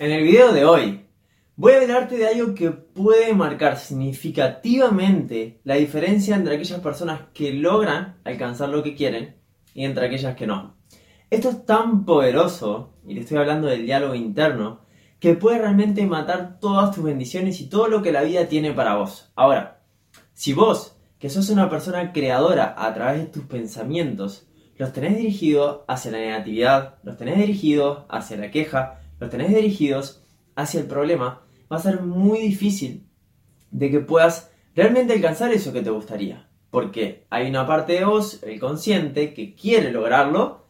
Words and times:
En 0.00 0.12
el 0.12 0.22
video 0.22 0.52
de 0.52 0.64
hoy 0.64 1.06
voy 1.56 1.72
a 1.72 1.80
hablarte 1.80 2.16
de 2.16 2.28
algo 2.28 2.54
que 2.54 2.70
puede 2.70 3.34
marcar 3.34 3.76
significativamente 3.76 5.60
la 5.64 5.74
diferencia 5.74 6.36
entre 6.36 6.54
aquellas 6.54 6.78
personas 6.78 7.22
que 7.34 7.52
logran 7.52 8.16
alcanzar 8.22 8.68
lo 8.68 8.84
que 8.84 8.94
quieren 8.94 9.34
y 9.74 9.84
entre 9.84 10.06
aquellas 10.06 10.36
que 10.36 10.46
no. 10.46 10.76
Esto 11.30 11.48
es 11.50 11.66
tan 11.66 12.04
poderoso, 12.04 12.94
y 13.08 13.14
te 13.14 13.22
estoy 13.22 13.38
hablando 13.38 13.66
del 13.66 13.86
diálogo 13.86 14.14
interno, 14.14 14.82
que 15.18 15.34
puede 15.34 15.58
realmente 15.58 16.06
matar 16.06 16.60
todas 16.60 16.94
tus 16.94 17.02
bendiciones 17.02 17.60
y 17.60 17.68
todo 17.68 17.88
lo 17.88 18.00
que 18.00 18.12
la 18.12 18.22
vida 18.22 18.46
tiene 18.46 18.72
para 18.72 18.94
vos. 18.94 19.32
Ahora, 19.34 19.80
si 20.32 20.52
vos, 20.52 20.96
que 21.18 21.28
sos 21.28 21.50
una 21.50 21.68
persona 21.68 22.12
creadora 22.12 22.72
a 22.78 22.94
través 22.94 23.18
de 23.18 23.26
tus 23.26 23.42
pensamientos, 23.46 24.46
los 24.76 24.92
tenés 24.92 25.16
dirigidos 25.16 25.80
hacia 25.88 26.12
la 26.12 26.18
negatividad, 26.18 26.94
los 27.02 27.16
tenés 27.16 27.38
dirigidos 27.38 28.04
hacia 28.08 28.36
la 28.36 28.52
queja, 28.52 28.97
los 29.18 29.30
tenés 29.30 29.54
dirigidos 29.54 30.22
hacia 30.54 30.80
el 30.80 30.86
problema, 30.86 31.42
va 31.70 31.76
a 31.76 31.80
ser 31.80 32.02
muy 32.02 32.38
difícil 32.40 33.06
de 33.70 33.90
que 33.90 34.00
puedas 34.00 34.50
realmente 34.74 35.12
alcanzar 35.12 35.52
eso 35.52 35.72
que 35.72 35.82
te 35.82 35.90
gustaría. 35.90 36.48
Porque 36.70 37.26
hay 37.30 37.48
una 37.48 37.66
parte 37.66 37.94
de 37.94 38.04
vos, 38.04 38.42
el 38.42 38.60
consciente, 38.60 39.34
que 39.34 39.54
quiere 39.54 39.90
lograrlo, 39.90 40.66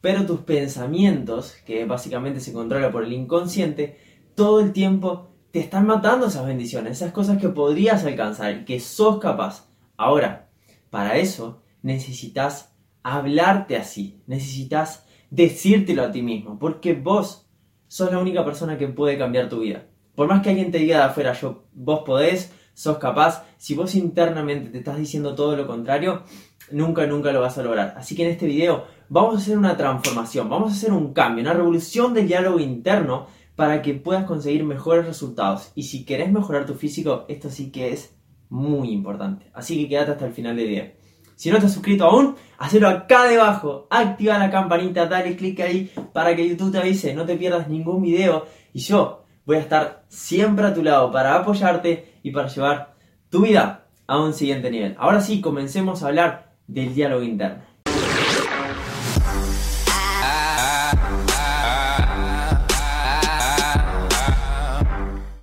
pero 0.00 0.26
tus 0.26 0.40
pensamientos, 0.40 1.56
que 1.64 1.84
básicamente 1.84 2.40
se 2.40 2.52
controla 2.52 2.90
por 2.92 3.04
el 3.04 3.12
inconsciente, 3.12 3.98
todo 4.34 4.60
el 4.60 4.72
tiempo 4.72 5.30
te 5.50 5.60
están 5.60 5.86
matando 5.86 6.26
esas 6.26 6.46
bendiciones, 6.46 6.98
esas 6.98 7.12
cosas 7.12 7.40
que 7.40 7.48
podrías 7.48 8.04
alcanzar, 8.04 8.64
que 8.64 8.80
sos 8.80 9.18
capaz. 9.18 9.68
Ahora, 9.96 10.50
para 10.90 11.16
eso 11.16 11.62
necesitas 11.82 12.74
hablarte 13.02 13.76
así, 13.76 14.22
necesitas 14.26 15.06
decírtelo 15.30 16.04
a 16.04 16.12
ti 16.12 16.22
mismo, 16.22 16.58
porque 16.58 16.94
vos 16.94 17.47
sos 17.88 18.12
la 18.12 18.18
única 18.18 18.44
persona 18.44 18.78
que 18.78 18.88
puede 18.88 19.18
cambiar 19.18 19.48
tu 19.48 19.60
vida. 19.60 19.86
Por 20.14 20.28
más 20.28 20.42
que 20.42 20.50
alguien 20.50 20.70
te 20.70 20.78
diga 20.78 20.98
de 20.98 21.04
afuera, 21.04 21.32
yo, 21.32 21.64
vos 21.72 22.02
podés, 22.04 22.52
sos 22.74 22.98
capaz, 22.98 23.44
si 23.56 23.74
vos 23.74 23.94
internamente 23.94 24.70
te 24.70 24.78
estás 24.78 24.98
diciendo 24.98 25.34
todo 25.34 25.56
lo 25.56 25.66
contrario, 25.66 26.22
nunca, 26.70 27.06
nunca 27.06 27.32
lo 27.32 27.40
vas 27.40 27.58
a 27.58 27.62
lograr. 27.62 27.94
Así 27.96 28.14
que 28.14 28.24
en 28.24 28.30
este 28.30 28.46
video 28.46 28.84
vamos 29.08 29.34
a 29.34 29.38
hacer 29.38 29.58
una 29.58 29.76
transformación, 29.76 30.48
vamos 30.48 30.72
a 30.72 30.74
hacer 30.74 30.92
un 30.92 31.12
cambio, 31.12 31.42
una 31.42 31.54
revolución 31.54 32.14
del 32.14 32.28
diálogo 32.28 32.60
interno 32.60 33.26
para 33.56 33.82
que 33.82 33.94
puedas 33.94 34.24
conseguir 34.24 34.64
mejores 34.64 35.06
resultados. 35.06 35.72
Y 35.74 35.84
si 35.84 36.04
querés 36.04 36.30
mejorar 36.30 36.66
tu 36.66 36.74
físico, 36.74 37.24
esto 37.28 37.50
sí 37.50 37.72
que 37.72 37.92
es 37.92 38.14
muy 38.48 38.90
importante. 38.90 39.50
Así 39.52 39.80
que 39.80 39.88
quédate 39.88 40.12
hasta 40.12 40.26
el 40.26 40.32
final 40.32 40.56
del 40.56 40.68
video. 40.68 40.92
Si 41.38 41.52
no 41.52 41.58
has 41.58 41.72
suscrito 41.72 42.04
aún, 42.04 42.34
hacelo 42.58 42.88
acá 42.88 43.28
debajo, 43.28 43.86
activa 43.90 44.38
la 44.38 44.50
campanita, 44.50 45.06
dale 45.06 45.36
click 45.36 45.60
ahí 45.60 45.88
para 46.12 46.34
que 46.34 46.48
YouTube 46.48 46.72
te 46.72 46.78
avise, 46.78 47.14
no 47.14 47.24
te 47.24 47.36
pierdas 47.36 47.68
ningún 47.68 48.02
video 48.02 48.46
y 48.72 48.80
yo 48.80 49.22
voy 49.46 49.58
a 49.58 49.60
estar 49.60 50.02
siempre 50.08 50.66
a 50.66 50.74
tu 50.74 50.82
lado 50.82 51.12
para 51.12 51.36
apoyarte 51.36 52.14
y 52.24 52.32
para 52.32 52.48
llevar 52.48 52.96
tu 53.30 53.42
vida 53.42 53.86
a 54.08 54.20
un 54.20 54.34
siguiente 54.34 54.68
nivel. 54.68 54.96
Ahora 54.98 55.20
sí, 55.20 55.40
comencemos 55.40 56.02
a 56.02 56.08
hablar 56.08 56.54
del 56.66 56.92
diálogo 56.92 57.22
interno. 57.22 57.62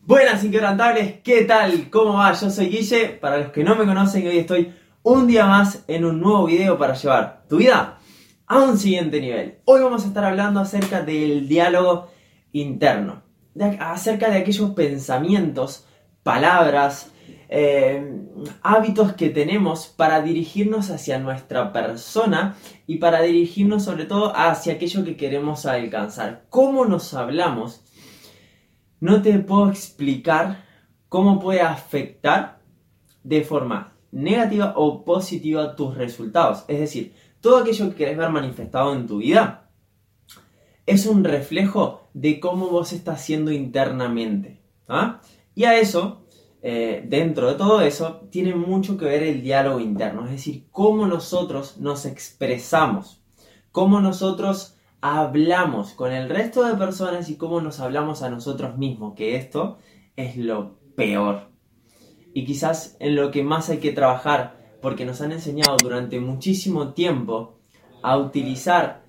Buenas 0.02 0.44
inquebrantables, 0.44 1.22
¿qué 1.24 1.46
tal? 1.46 1.90
¿Cómo 1.90 2.16
va? 2.16 2.34
Yo 2.34 2.50
soy 2.50 2.66
Guille, 2.66 3.18
para 3.22 3.38
los 3.38 3.52
que 3.54 3.64
no 3.64 3.78
me 3.78 3.86
conocen, 3.86 4.28
hoy 4.28 4.40
estoy 4.40 4.74
un 5.06 5.28
día 5.28 5.46
más 5.46 5.84
en 5.88 6.04
un 6.04 6.20
nuevo 6.20 6.48
video 6.48 6.80
para 6.80 6.96
llevar 6.96 7.44
tu 7.48 7.58
vida 7.58 8.00
a 8.48 8.58
un 8.58 8.76
siguiente 8.76 9.22
nivel. 9.22 9.60
Hoy 9.66 9.84
vamos 9.84 10.04
a 10.04 10.08
estar 10.08 10.26
hablando 10.26 10.60
acerca 10.60 11.04
del 11.04 11.48
diálogo 11.48 12.08
interno, 12.54 13.22
acerca 13.80 14.32
de 14.32 14.40
aquellos 14.40 14.72
pensamientos, 14.72 15.86
palabras, 16.24 17.12
eh, 17.50 18.20
hábitos 18.64 19.14
que 19.14 19.30
tenemos 19.30 19.86
para 19.86 20.24
dirigirnos 20.24 20.90
hacia 20.90 21.20
nuestra 21.20 21.72
persona 21.72 22.56
y 22.88 22.98
para 22.98 23.22
dirigirnos 23.22 23.84
sobre 23.84 24.06
todo 24.06 24.36
hacia 24.36 24.74
aquello 24.74 25.06
que 25.06 25.16
queremos 25.16 25.68
alcanzar. 25.68 26.46
¿Cómo 26.50 26.84
nos 26.84 27.14
hablamos? 27.14 27.84
No 29.00 29.22
te 29.22 29.38
puedo 29.38 29.70
explicar 29.70 30.66
cómo 31.10 31.40
puede 31.40 31.62
afectar 31.62 32.58
de 33.24 33.44
forma 33.44 33.95
negativa 34.16 34.74
o 34.78 35.04
positiva 35.04 35.76
tus 35.76 35.96
resultados. 35.96 36.64
Es 36.70 36.80
decir, 36.80 37.14
todo 37.42 37.58
aquello 37.58 37.90
que 37.90 37.96
querés 37.96 38.18
ver 38.18 38.30
manifestado 38.30 38.94
en 38.94 39.08
tu 39.08 39.18
vida 39.18 39.70
es 40.86 41.06
un 41.06 41.24
reflejo 41.24 42.08
de 42.14 42.40
cómo 42.40 42.70
vos 42.70 42.94
estás 42.94 43.22
siendo 43.22 43.52
internamente. 43.52 44.62
¿ah? 44.88 45.22
Y 45.54 45.66
a 45.66 45.78
eso, 45.78 46.26
eh, 46.62 47.04
dentro 47.06 47.50
de 47.50 47.56
todo 47.56 47.82
eso, 47.82 48.22
tiene 48.32 48.56
mucho 48.56 48.98
que 48.98 49.06
ver 49.06 49.22
el 49.22 49.42
diálogo 49.42 49.82
interno, 49.82 50.26
es 50.26 50.32
decir, 50.32 50.68
cómo 50.72 51.08
nosotros 51.08 51.78
nos 51.78 52.06
expresamos, 52.06 53.22
cómo 53.72 54.00
nosotros 54.00 54.78
hablamos 55.02 55.92
con 55.92 56.14
el 56.14 56.30
resto 56.30 56.64
de 56.64 56.76
personas 56.76 57.30
y 57.30 57.36
cómo 57.36 57.60
nos 57.60 57.82
hablamos 57.82 58.22
a 58.22 58.30
nosotros 58.30 58.78
mismos, 58.78 59.14
que 59.16 59.36
esto 59.36 59.78
es 60.16 60.38
lo 60.38 60.80
peor 60.96 61.55
y 62.36 62.44
quizás 62.44 62.98
en 63.00 63.16
lo 63.16 63.32
que 63.32 63.44
más 63.44 63.70
hay 63.70 63.78
que 63.78 63.94
trabajar, 63.94 64.58
porque 64.82 65.06
nos 65.06 65.22
han 65.22 65.32
enseñado 65.32 65.78
durante 65.82 66.20
muchísimo 66.20 66.94
tiempo 66.94 67.60
a 68.04 68.18
utilizar 68.18 69.06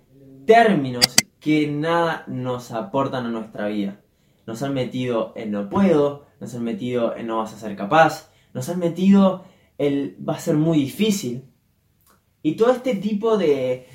términos 0.46 1.04
que 1.40 1.66
nada 1.66 2.22
nos 2.28 2.70
aportan 2.70 3.26
a 3.26 3.30
nuestra 3.30 3.66
vida. 3.66 4.00
Nos 4.46 4.62
han 4.62 4.74
metido 4.74 5.32
en 5.34 5.50
no 5.50 5.68
puedo, 5.68 6.26
nos 6.38 6.54
han 6.54 6.62
metido 6.62 7.16
en 7.16 7.26
no 7.26 7.38
vas 7.38 7.52
a 7.52 7.58
ser 7.58 7.74
capaz, 7.74 8.30
nos 8.54 8.68
han 8.68 8.78
metido 8.78 9.42
el 9.76 10.16
va 10.26 10.34
a 10.34 10.38
ser 10.38 10.54
muy 10.54 10.78
difícil. 10.78 11.46
Y 12.42 12.54
todo 12.54 12.70
este 12.70 12.94
tipo 12.94 13.36
de, 13.36 13.88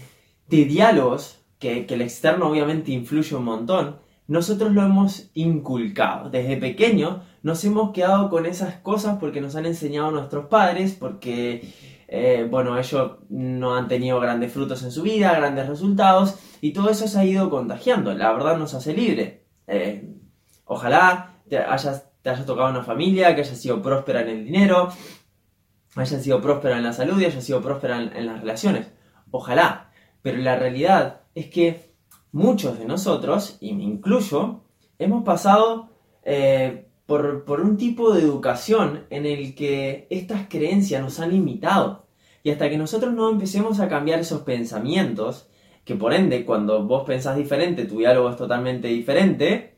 de 0.50 0.66
diálogos, 0.66 1.40
que, 1.58 1.86
que 1.86 1.94
el 1.94 2.02
externo 2.02 2.50
obviamente 2.50 2.92
influye 2.92 3.34
un 3.38 3.46
montón, 3.46 4.02
nosotros 4.28 4.74
lo 4.74 4.82
hemos 4.82 5.32
inculcado. 5.36 6.30
Desde 6.30 6.58
pequeño 6.58 7.24
nos 7.44 7.64
hemos 7.64 7.92
quedado 7.92 8.30
con 8.30 8.46
esas 8.46 8.76
cosas 8.76 9.18
porque 9.20 9.42
nos 9.42 9.56
han 9.56 9.66
enseñado 9.66 10.12
nuestros 10.12 10.46
padres, 10.46 10.94
porque, 10.94 11.74
eh, 12.08 12.48
bueno, 12.50 12.78
ellos 12.78 13.18
no 13.30 13.76
han 13.76 13.88
tenido 13.88 14.20
grandes 14.20 14.52
frutos 14.52 14.84
en 14.84 14.92
su 14.92 15.02
vida, 15.02 15.34
grandes 15.34 15.68
resultados, 15.68 16.36
y 16.62 16.74
todo 16.74 16.90
eso 16.90 17.08
se 17.08 17.20
ha 17.20 17.26
ido 17.26 17.50
contagiando. 17.50 18.14
La 18.14 18.32
verdad 18.32 18.58
nos 18.58 18.74
hace 18.74 18.94
libre. 18.94 19.46
Eh, 19.68 20.14
ojalá 20.66 21.36
te 21.50 21.58
hayas, 21.58 22.10
te 22.22 22.30
haya 22.30 22.46
tocado 22.46 22.70
una 22.70 22.84
familia 22.84 23.36
que 23.36 23.42
haya 23.42 23.56
sido 23.56 23.82
próspera 23.82 24.22
en 24.22 24.30
el 24.30 24.46
dinero, 24.46 24.90
haya 25.96 26.20
sido 26.20 26.42
próspera 26.42 26.78
en 26.78 26.84
la 26.84 26.94
salud 26.94 27.20
y 27.20 27.26
haya 27.26 27.42
sido 27.42 27.62
próspera 27.62 28.02
en 28.02 28.26
las 28.26 28.42
relaciones. 28.42 28.92
Ojalá. 29.32 29.92
Pero 30.22 30.38
la 30.38 30.56
realidad 30.56 31.22
es 31.34 31.48
que 31.48 31.96
muchos 32.32 32.78
de 32.80 32.86
nosotros, 32.86 33.58
y 33.60 33.74
me 33.74 33.84
incluyo, 33.84 34.64
hemos 35.00 35.24
pasado 35.24 35.90
eh, 36.24 36.91
por, 37.06 37.62
un 37.62 37.78
tipo 37.78 38.14
de 38.14 38.22
educación 38.22 39.06
en 39.10 39.26
el 39.26 39.56
que 39.56 40.08
estas 40.10 40.48
creencias 40.48 41.02
nos 41.02 41.20
han 41.20 41.32
limitado. 41.32 42.08
Y 42.44 42.52
hasta 42.52 42.70
que 42.70 42.78
nosotros 42.78 43.14
no 43.14 43.30
empecemos 43.30 43.80
a 43.80 43.88
cambiar 43.88 44.20
esos 44.20 44.42
pensamientos, 44.42 45.50
que 45.86 45.96
por 45.96 46.14
ende 46.14 46.46
cuando 46.46 46.84
vos 46.86 47.04
pensás 47.06 47.38
diferente, 47.38 47.86
tu 47.86 48.00
diálogo 48.00 48.30
es 48.30 48.38
totalmente 48.38 48.88
diferente, 48.88 49.76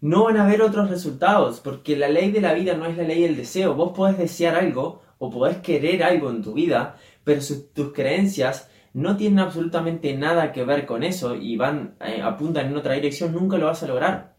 no 0.00 0.24
van 0.24 0.36
a 0.36 0.44
haber 0.44 0.62
otros 0.62 0.90
resultados, 0.90 1.60
porque 1.60 1.96
la 1.96 2.08
ley 2.08 2.30
de 2.30 2.40
la 2.40 2.52
vida 2.52 2.76
no 2.76 2.86
es 2.86 2.96
la 2.96 3.04
ley 3.04 3.22
del 3.22 3.36
deseo. 3.36 3.74
Vos 3.74 3.92
podés 3.96 4.18
desear 4.18 4.54
algo 4.54 5.00
o 5.18 5.30
podés 5.30 5.58
querer 5.58 6.02
algo 6.02 6.28
en 6.30 6.42
tu 6.42 6.52
vida, 6.52 6.96
pero 7.24 7.40
tus 7.72 7.92
creencias 7.92 8.68
no 8.92 9.16
tienen 9.16 9.40
absolutamente 9.40 10.16
nada 10.16 10.52
que 10.52 10.64
ver 10.64 10.86
con 10.86 11.02
eso 11.02 11.34
y 11.34 11.56
van, 11.56 11.96
eh, 12.00 12.20
apuntan 12.22 12.66
en 12.66 12.76
otra 12.76 12.94
dirección, 12.94 13.32
nunca 13.32 13.56
lo 13.58 13.66
vas 13.66 13.82
a 13.82 13.88
lograr. 13.88 14.33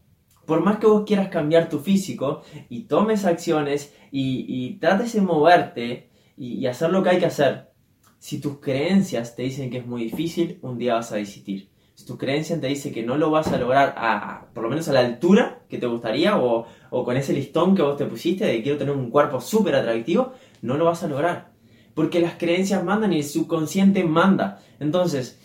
Por 0.46 0.62
más 0.62 0.78
que 0.78 0.86
vos 0.86 1.04
quieras 1.04 1.28
cambiar 1.28 1.68
tu 1.68 1.80
físico 1.80 2.42
y 2.68 2.84
tomes 2.84 3.24
acciones 3.24 3.94
y, 4.10 4.78
trates 4.80 5.12
de 5.14 5.20
moverte 5.20 6.10
y, 6.36 6.66
hacer 6.66 6.90
lo 6.90 7.02
que 7.02 7.10
hay 7.10 7.18
que 7.18 7.26
hacer, 7.26 7.70
si 8.18 8.40
tus 8.40 8.60
creencias 8.60 9.36
te 9.36 9.42
dicen 9.42 9.70
que 9.70 9.78
es 9.78 9.86
muy 9.86 10.04
difícil, 10.04 10.58
un 10.62 10.78
día 10.78 10.94
vas 10.94 11.12
a 11.12 11.16
desistir. 11.16 11.68
Si 11.94 12.04
tus 12.06 12.18
creencias 12.18 12.60
te 12.60 12.66
dicen 12.66 12.92
que 12.92 13.02
no 13.02 13.16
lo 13.16 13.30
vas 13.30 13.48
a 13.48 13.58
lograr 13.58 13.94
a, 13.96 14.46
por 14.52 14.62
lo 14.62 14.68
menos 14.68 14.88
a 14.88 14.92
la 14.92 15.00
altura 15.00 15.62
que 15.68 15.78
te 15.78 15.86
gustaría 15.86 16.36
o, 16.38 16.66
o 16.90 17.04
con 17.04 17.16
ese 17.16 17.32
listón 17.32 17.74
que 17.74 17.82
vos 17.82 17.96
te 17.96 18.04
pusiste 18.04 18.44
de 18.44 18.62
quiero 18.62 18.78
tener 18.78 18.94
un 18.94 19.10
cuerpo 19.10 19.40
súper 19.40 19.74
atractivo, 19.74 20.32
no 20.62 20.76
lo 20.76 20.84
vas 20.84 21.02
a 21.02 21.08
lograr 21.08 21.56
porque 21.96 22.20
las 22.20 22.34
creencias 22.34 22.84
mandan 22.84 23.14
y 23.14 23.16
el 23.16 23.24
subconsciente 23.24 24.04
manda. 24.04 24.60
Entonces, 24.80 25.40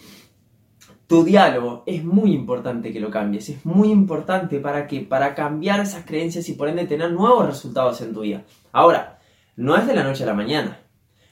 tu 1.12 1.26
diálogo 1.26 1.84
es 1.86 2.06
muy 2.06 2.34
importante 2.34 2.94
que 2.94 3.02
lo 3.02 3.12
cambies, 3.12 3.50
es 3.50 3.66
muy 3.66 3.92
importante 3.92 4.62
para 4.62 4.88
que 4.88 5.02
para 5.02 5.36
cambiar 5.36 5.82
esas 5.82 6.06
creencias 6.06 6.48
y 6.48 6.54
por 6.54 6.70
ende 6.70 6.86
tener 6.86 7.12
nuevos 7.12 7.46
resultados 7.46 8.00
en 8.00 8.14
tu 8.14 8.22
vida. 8.22 8.44
Ahora, 8.72 9.20
no 9.58 9.76
es 9.76 9.86
de 9.86 9.94
la 9.94 10.06
noche 10.06 10.24
a 10.24 10.28
la 10.28 10.34
mañana. 10.34 10.80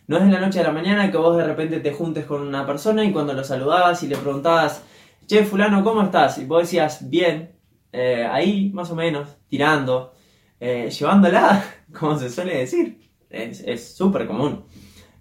No 0.05 0.17
es 0.17 0.25
de 0.25 0.31
la 0.31 0.41
noche 0.41 0.59
a 0.59 0.63
la 0.63 0.73
mañana 0.73 1.09
que 1.09 1.15
vos 1.15 1.37
de 1.37 1.45
repente 1.45 1.79
te 1.79 1.93
juntes 1.93 2.25
con 2.25 2.41
una 2.41 2.65
persona 2.65 3.05
y 3.05 3.13
cuando 3.13 3.31
lo 3.31 3.41
saludabas 3.41 4.03
y 4.03 4.09
le 4.09 4.17
preguntabas, 4.17 4.83
che, 5.27 5.45
fulano, 5.45 5.81
¿cómo 5.81 6.01
estás? 6.01 6.39
Y 6.39 6.43
vos 6.43 6.63
decías, 6.63 7.09
bien, 7.09 7.53
eh, 7.93 8.27
ahí 8.29 8.71
más 8.73 8.91
o 8.91 8.95
menos, 8.95 9.29
tirando, 9.47 10.13
eh, 10.59 10.89
llevándola, 10.89 11.63
como 11.97 12.19
se 12.19 12.29
suele 12.29 12.57
decir. 12.57 12.99
Es 13.29 13.95
súper 13.95 14.27
común 14.27 14.65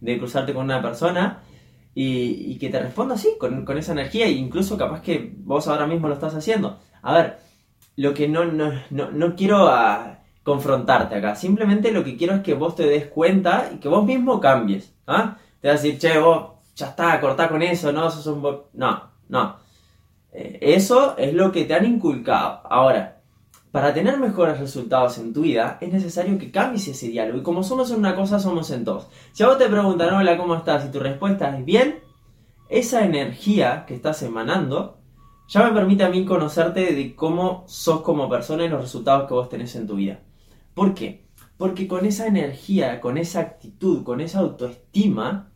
de 0.01 0.19
cruzarte 0.19 0.53
con 0.53 0.65
una 0.65 0.83
persona 0.83 1.43
y, 1.95 2.59
que 2.59 2.69
te 2.69 2.79
responda 2.81 3.15
así, 3.15 3.37
con, 3.39 3.79
esa 3.79 3.93
energía, 3.93 4.27
e 4.27 4.31
incluso 4.31 4.79
capaz 4.79 5.03
que 5.03 5.35
vos 5.39 5.67
ahora 5.69 5.87
mismo 5.87 6.09
lo 6.09 6.15
estás 6.15 6.35
haciendo. 6.35 6.79
A 7.03 7.13
ver, 7.15 7.39
lo 7.97 8.15
que 8.15 8.29
no, 8.29 8.45
no, 8.45 8.73
no, 8.91 9.37
quiero 9.37 9.69
a 9.69 10.21
confrontarte 10.43 11.17
acá, 11.17 11.35
simplemente 11.35 11.91
lo 11.93 12.05
que 12.05 12.17
quiero 12.17 12.35
es 12.37 12.43
que 12.43 12.55
vos 12.55 12.77
te 12.77 12.87
des 12.87 13.07
cuenta 13.07 13.71
y 13.75 13.79
que 13.79 13.89
vos 13.89 14.05
mismo 14.05 14.41
cambies. 14.41 14.95
¿ah? 15.07 15.39
Te 15.61 15.69
vas 15.69 15.81
a 15.81 15.83
decir, 15.83 15.99
che, 15.99 16.19
vos 16.19 16.53
ya 16.77 16.87
está, 16.87 17.21
cortá 17.21 17.49
con 17.49 17.63
eso, 17.63 17.93
no, 17.93 18.11
sos 18.11 18.27
un... 18.27 18.43
No, 18.75 19.03
no. 19.29 19.57
Eh, 20.33 20.59
eso 20.61 21.17
es 21.19 21.35
lo 21.35 21.51
que 21.51 21.65
te 21.65 21.75
han 21.75 21.87
inculcado. 21.87 22.61
Ahora, 22.65 23.18
para 23.71 23.93
tener 23.93 24.19
mejores 24.19 24.59
resultados 24.59 25.19
en 25.19 25.33
tu 25.33 25.43
vida, 25.43 25.79
es 25.81 25.93
necesario 25.93 26.39
que 26.39 26.51
cambies 26.51 26.89
ese 26.89 27.09
diálogo. 27.09 27.39
Y 27.39 27.43
como 27.43 27.63
somos 27.63 27.91
en 27.91 27.99
una 27.99 28.15
cosa, 28.15 28.39
somos 28.39 28.71
en 28.71 28.85
dos. 28.85 29.09
Si 29.33 29.43
a 29.43 29.49
vos 29.49 29.59
te 29.59 29.69
preguntan, 29.69 30.15
hola, 30.15 30.37
¿cómo 30.39 30.55
estás? 30.55 30.87
Y 30.87 30.91
tu 30.91 31.01
respuesta 31.01 31.57
es 31.57 31.65
bien, 31.65 32.01
esa 32.69 33.05
energía 33.05 33.85
que 33.87 33.95
estás 33.95 34.23
emanando 34.23 34.99
ya 35.49 35.65
me 35.65 35.73
permite 35.73 36.05
a 36.05 36.11
mí 36.11 36.25
conocerte 36.27 36.95
de 36.95 37.17
cómo 37.17 37.65
sos 37.67 38.03
como 38.03 38.29
persona 38.29 38.65
y 38.65 38.69
los 38.69 38.83
resultados 38.83 39.27
que 39.27 39.35
vos 39.35 39.49
tenés 39.49 39.75
en 39.77 39.87
tu 39.87 39.97
vida. 39.97 40.21
¿Por 40.75 40.95
qué? 40.95 41.27
Porque 41.57 41.89
con 41.89 42.05
esa 42.05 42.27
energía, 42.27 43.01
con 43.01 43.17
esa 43.17 43.41
actitud, 43.41 44.05
con 44.05 44.21
esa 44.21 44.41
autoestima, 44.41 45.51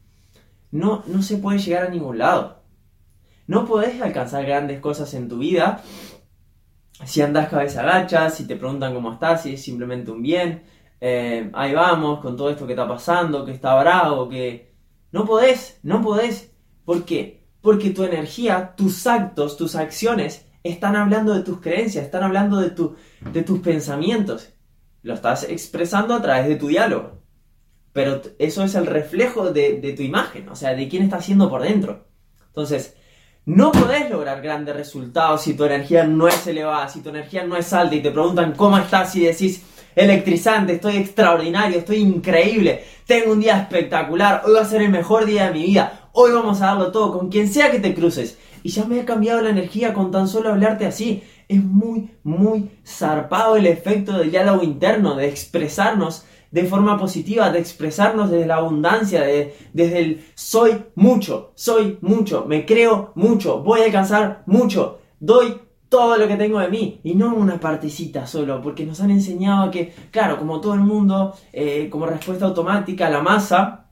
no, 0.71 1.05
no 1.07 1.23
se 1.23 1.37
puede 1.37 1.59
llegar 1.59 1.87
a 1.87 1.91
ningún 1.91 2.19
lado. 2.19 2.63
No 3.47 3.67
podés 3.67 4.01
alcanzar 4.01 4.47
grandes 4.47 4.81
cosas 4.81 5.13
en 5.13 5.29
tu 5.29 5.39
vida 5.39 5.83
si 7.05 7.21
andas 7.21 7.49
cabeza 7.49 7.83
agacha, 7.83 8.31
si 8.31 8.47
te 8.47 8.57
preguntan 8.57 8.95
cómo 8.95 9.13
estás, 9.13 9.43
si 9.43 9.55
es 9.55 9.63
simplemente 9.63 10.11
un 10.11 10.23
bien, 10.23 10.63
eh, 11.01 11.51
ahí 11.53 11.75
vamos 11.75 12.21
con 12.21 12.37
todo 12.37 12.51
esto 12.51 12.67
que 12.67 12.75
está 12.75 12.87
pasando, 12.87 13.45
que 13.45 13.53
está 13.53 13.75
bravo, 13.81 14.29
que... 14.29 14.73
No 15.11 15.27
podés, 15.27 15.79
no 15.83 16.01
podés. 16.01 16.53
¿Por 16.85 17.05
qué? 17.05 17.45
Porque 17.61 17.91
tu 17.91 18.05
energía, 18.05 18.75
tus 18.77 19.07
actos, 19.07 19.57
tus 19.57 19.75
acciones 19.75 20.47
están 20.63 20.97
hablando 20.97 21.35
de 21.35 21.43
tus 21.43 21.61
creencias, 21.61 22.05
están 22.05 22.23
hablando 22.23 22.61
de, 22.61 22.71
de 23.31 23.43
tus 23.43 23.61
pensamientos. 23.61 24.55
Lo 25.03 25.15
estás 25.15 25.45
expresando 25.45 26.15
a 26.15 26.23
través 26.23 26.49
de 26.49 26.57
tu 26.57 26.69
diálogo. 26.69 27.21
Pero 27.93 28.23
eso 28.39 28.65
es 28.65 28.75
el 28.75 28.87
reflejo 28.87 29.53
de, 29.53 29.81
de 29.81 29.93
tu 29.93 30.03
imagen, 30.03 30.49
o 30.49 30.57
sea, 30.57 30.75
de 30.75 30.89
quién 30.89 31.03
estás 31.03 31.27
siendo 31.27 31.51
por 31.51 31.63
dentro. 31.63 32.07
Entonces, 32.47 32.97
no 33.45 33.73
podés 33.73 34.09
lograr 34.09 34.41
grandes 34.41 34.77
resultados 34.77 35.43
si 35.43 35.55
tu 35.55 35.65
energía 35.65 36.05
no 36.05 36.29
es 36.29 36.47
elevada, 36.47 36.89
si 36.89 37.01
tu 37.01 37.09
energía 37.09 37.45
no 37.45 37.57
es 37.57 37.73
alta 37.73 37.95
y 37.95 38.03
te 38.03 38.11
preguntan 38.11 38.53
cómo 38.53 38.79
estás 38.79 39.17
y 39.17 39.25
decís 39.25 39.63
electrizante, 39.97 40.75
estoy 40.75 40.97
extraordinario, 40.97 41.79
estoy 41.79 41.97
increíble, 41.97 42.85
tengo 43.07 43.33
un 43.33 43.41
día 43.41 43.59
espectacular, 43.59 44.43
hoy 44.47 44.55
va 44.55 44.61
a 44.61 44.65
ser 44.65 44.83
el 44.83 44.91
mejor 44.91 45.27
día 45.27 45.47
de 45.47 45.53
mi 45.53 45.67
vida, 45.67 46.09
hoy 46.13 46.33
vamos 46.33 46.63
a 46.63 46.67
darlo 46.67 46.93
todo 46.93 47.19
con 47.19 47.29
quien 47.29 47.53
sea 47.53 47.71
que 47.71 47.81
te 47.81 47.95
cruces. 47.95 48.39
Y 48.63 48.69
ya 48.69 48.85
me 48.85 49.01
ha 49.01 49.05
cambiado 49.05 49.43
la 49.43 49.51
energía 49.51 49.93
con 49.93 50.13
tan 50.13 50.29
solo 50.29 50.51
hablarte 50.51 50.87
así. 50.87 51.25
Es 51.49 51.63
muy, 51.63 52.11
muy 52.23 52.71
zarpado 52.87 53.57
el 53.57 53.67
efecto 53.67 54.17
del 54.17 54.31
diálogo 54.31 54.63
interno, 54.63 55.17
de 55.17 55.29
expresarnos 55.29 56.25
de 56.53 56.65
forma 56.65 56.99
positiva, 56.99 57.51
de 57.51 57.59
expresarnos 57.59 58.31
desde 58.31 58.47
la 58.47 58.57
abundancia, 58.57 59.23
de, 59.23 59.57
desde 59.73 59.99
el 59.99 60.25
soy 60.35 60.85
mucho, 60.95 61.53
soy 61.55 61.99
mucho, 62.03 62.45
me 62.47 62.65
creo 62.67 63.13
mucho, 63.15 63.63
voy 63.63 63.81
a 63.81 63.85
alcanzar 63.87 64.43
mucho, 64.47 65.01
doy 65.19 65.61
todo 65.89 66.17
lo 66.17 66.29
que 66.29 66.37
tengo 66.37 66.61
de 66.61 66.69
mí 66.69 67.01
y 67.03 67.15
no 67.15 67.35
una 67.35 67.59
partecita 67.59 68.27
solo, 68.27 68.61
porque 68.63 68.85
nos 68.85 69.01
han 69.01 69.11
enseñado 69.11 69.71
que, 69.71 69.95
claro, 70.11 70.39
como 70.39 70.61
todo 70.61 70.75
el 70.75 70.81
mundo, 70.81 71.35
eh, 71.53 71.89
como 71.91 72.07
respuesta 72.07 72.45
automática, 72.45 73.09
la 73.09 73.23
masa, 73.23 73.87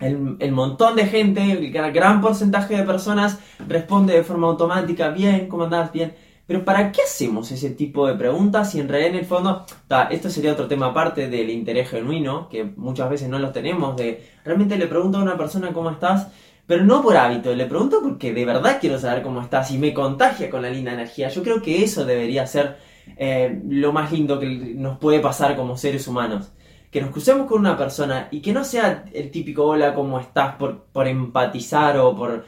el, 0.00 0.36
el, 0.40 0.52
montón 0.52 0.96
de 0.96 1.06
gente, 1.06 1.52
el 1.52 1.70
gran 1.70 2.20
porcentaje 2.20 2.76
de 2.76 2.82
personas 2.82 3.38
responde 3.68 4.14
de 4.14 4.24
forma 4.24 4.48
automática, 4.48 5.10
bien, 5.10 5.46
¿cómo 5.46 5.64
andás? 5.64 5.92
Bien. 5.92 6.14
Pero 6.52 6.66
¿para 6.66 6.92
qué 6.92 7.00
hacemos 7.00 7.50
ese 7.50 7.70
tipo 7.70 8.06
de 8.06 8.14
preguntas 8.14 8.72
si 8.72 8.78
en 8.78 8.86
realidad 8.86 9.14
en 9.14 9.20
el 9.20 9.24
fondo, 9.24 9.64
esto 10.10 10.28
sería 10.28 10.52
otro 10.52 10.68
tema 10.68 10.88
aparte 10.88 11.30
del 11.30 11.48
interés 11.48 11.88
genuino, 11.88 12.46
que 12.50 12.62
muchas 12.62 13.08
veces 13.08 13.30
no 13.30 13.38
lo 13.38 13.52
tenemos, 13.52 13.96
de 13.96 14.22
realmente 14.44 14.76
le 14.76 14.86
pregunto 14.86 15.16
a 15.16 15.22
una 15.22 15.38
persona 15.38 15.72
cómo 15.72 15.88
estás, 15.88 16.28
pero 16.66 16.84
no 16.84 17.00
por 17.00 17.16
hábito, 17.16 17.54
le 17.54 17.64
pregunto 17.64 18.00
porque 18.02 18.34
de 18.34 18.44
verdad 18.44 18.76
quiero 18.82 18.98
saber 18.98 19.22
cómo 19.22 19.40
estás 19.40 19.70
y 19.70 19.78
me 19.78 19.94
contagia 19.94 20.50
con 20.50 20.60
la 20.60 20.68
linda 20.68 20.92
energía. 20.92 21.30
Yo 21.30 21.42
creo 21.42 21.62
que 21.62 21.82
eso 21.82 22.04
debería 22.04 22.46
ser 22.46 22.76
eh, 23.16 23.62
lo 23.66 23.94
más 23.94 24.12
lindo 24.12 24.38
que 24.38 24.74
nos 24.76 24.98
puede 24.98 25.20
pasar 25.20 25.56
como 25.56 25.78
seres 25.78 26.06
humanos. 26.06 26.52
Que 26.90 27.00
nos 27.00 27.12
crucemos 27.12 27.46
con 27.46 27.60
una 27.60 27.78
persona 27.78 28.28
y 28.30 28.42
que 28.42 28.52
no 28.52 28.62
sea 28.62 29.06
el 29.14 29.30
típico 29.30 29.64
hola, 29.64 29.94
¿cómo 29.94 30.20
estás? 30.20 30.56
por, 30.56 30.82
por 30.92 31.08
empatizar 31.08 31.96
o 31.96 32.14
por, 32.14 32.44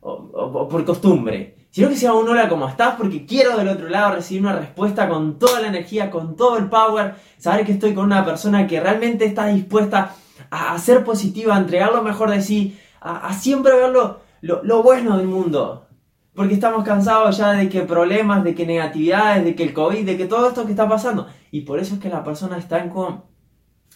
o 0.00 0.68
por 0.68 0.84
costumbre 0.84 1.57
sino 1.70 1.88
que 1.88 1.96
sea 1.96 2.14
un 2.14 2.28
hola, 2.28 2.48
¿cómo 2.48 2.68
estás? 2.68 2.96
Porque 2.96 3.26
quiero 3.26 3.56
del 3.56 3.68
otro 3.68 3.88
lado 3.88 4.16
recibir 4.16 4.42
una 4.42 4.56
respuesta 4.56 5.08
con 5.08 5.38
toda 5.38 5.60
la 5.60 5.68
energía, 5.68 6.10
con 6.10 6.34
todo 6.34 6.56
el 6.56 6.68
power, 6.68 7.14
saber 7.36 7.66
que 7.66 7.72
estoy 7.72 7.94
con 7.94 8.06
una 8.06 8.24
persona 8.24 8.66
que 8.66 8.80
realmente 8.80 9.26
está 9.26 9.46
dispuesta 9.46 10.14
a, 10.50 10.78
ser 10.78 11.04
positiva, 11.04 11.54
a 11.54 11.58
entregar 11.58 11.92
lo 11.92 12.02
mejor 12.02 12.30
de 12.30 12.40
sí, 12.40 12.78
a, 13.00 13.32
siempre 13.34 13.74
ver 13.74 13.90
lo, 13.90 14.20
lo, 14.40 14.82
bueno 14.82 15.18
del 15.18 15.26
mundo. 15.26 15.86
Porque 16.34 16.54
estamos 16.54 16.84
cansados 16.84 17.36
ya 17.36 17.52
de 17.52 17.68
que 17.68 17.82
problemas, 17.82 18.44
de 18.44 18.54
que 18.54 18.64
negatividades, 18.64 19.44
de 19.44 19.54
que 19.54 19.64
el 19.64 19.74
COVID, 19.74 20.06
de 20.06 20.16
que 20.16 20.26
todo 20.26 20.48
esto 20.48 20.64
que 20.64 20.70
está 20.70 20.88
pasando. 20.88 21.26
Y 21.50 21.62
por 21.62 21.80
eso 21.80 21.94
es 21.94 22.00
que 22.00 22.08
las 22.08 22.22
personas 22.22 22.60
están 22.60 22.90
con... 22.90 23.24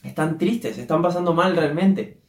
Están 0.02 0.36
tristes, 0.36 0.78
están 0.78 1.00
pasando 1.00 1.32
mal 1.32 1.54
realmente. 1.54 2.21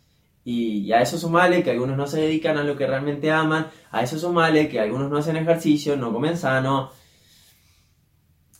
Y, 0.43 0.91
a 0.91 1.01
eso 1.01 1.17
sumale 1.17 1.63
que 1.63 1.71
algunos 1.71 1.95
no 1.95 2.05
se 2.05 2.19
dedican 2.19 2.57
a 2.57 2.63
lo 2.63 2.75
que 2.75 2.85
realmente 2.85 3.31
aman, 3.31 3.67
a 3.91 4.03
eso 4.03 4.19
sumale 4.19 4.67
que 4.67 4.79
algunos 4.79 5.09
no 5.09 5.17
hacen 5.17 5.37
ejercicio, 5.37 5.95
no 5.95 6.11
comen 6.11 6.37
sano. 6.37 6.91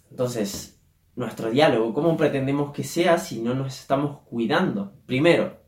Entonces, 0.09 0.80
nuestro 1.15 1.51
diálogo, 1.51 1.94
¿cómo 1.94 2.15
pretendemos 2.15 2.71
que 2.71 2.83
sea 2.83 3.18
si 3.18 3.41
no 3.41 3.53
nos 3.53 3.80
estamos 3.80 4.19
cuidando? 4.25 4.94
Primero, 5.06 5.59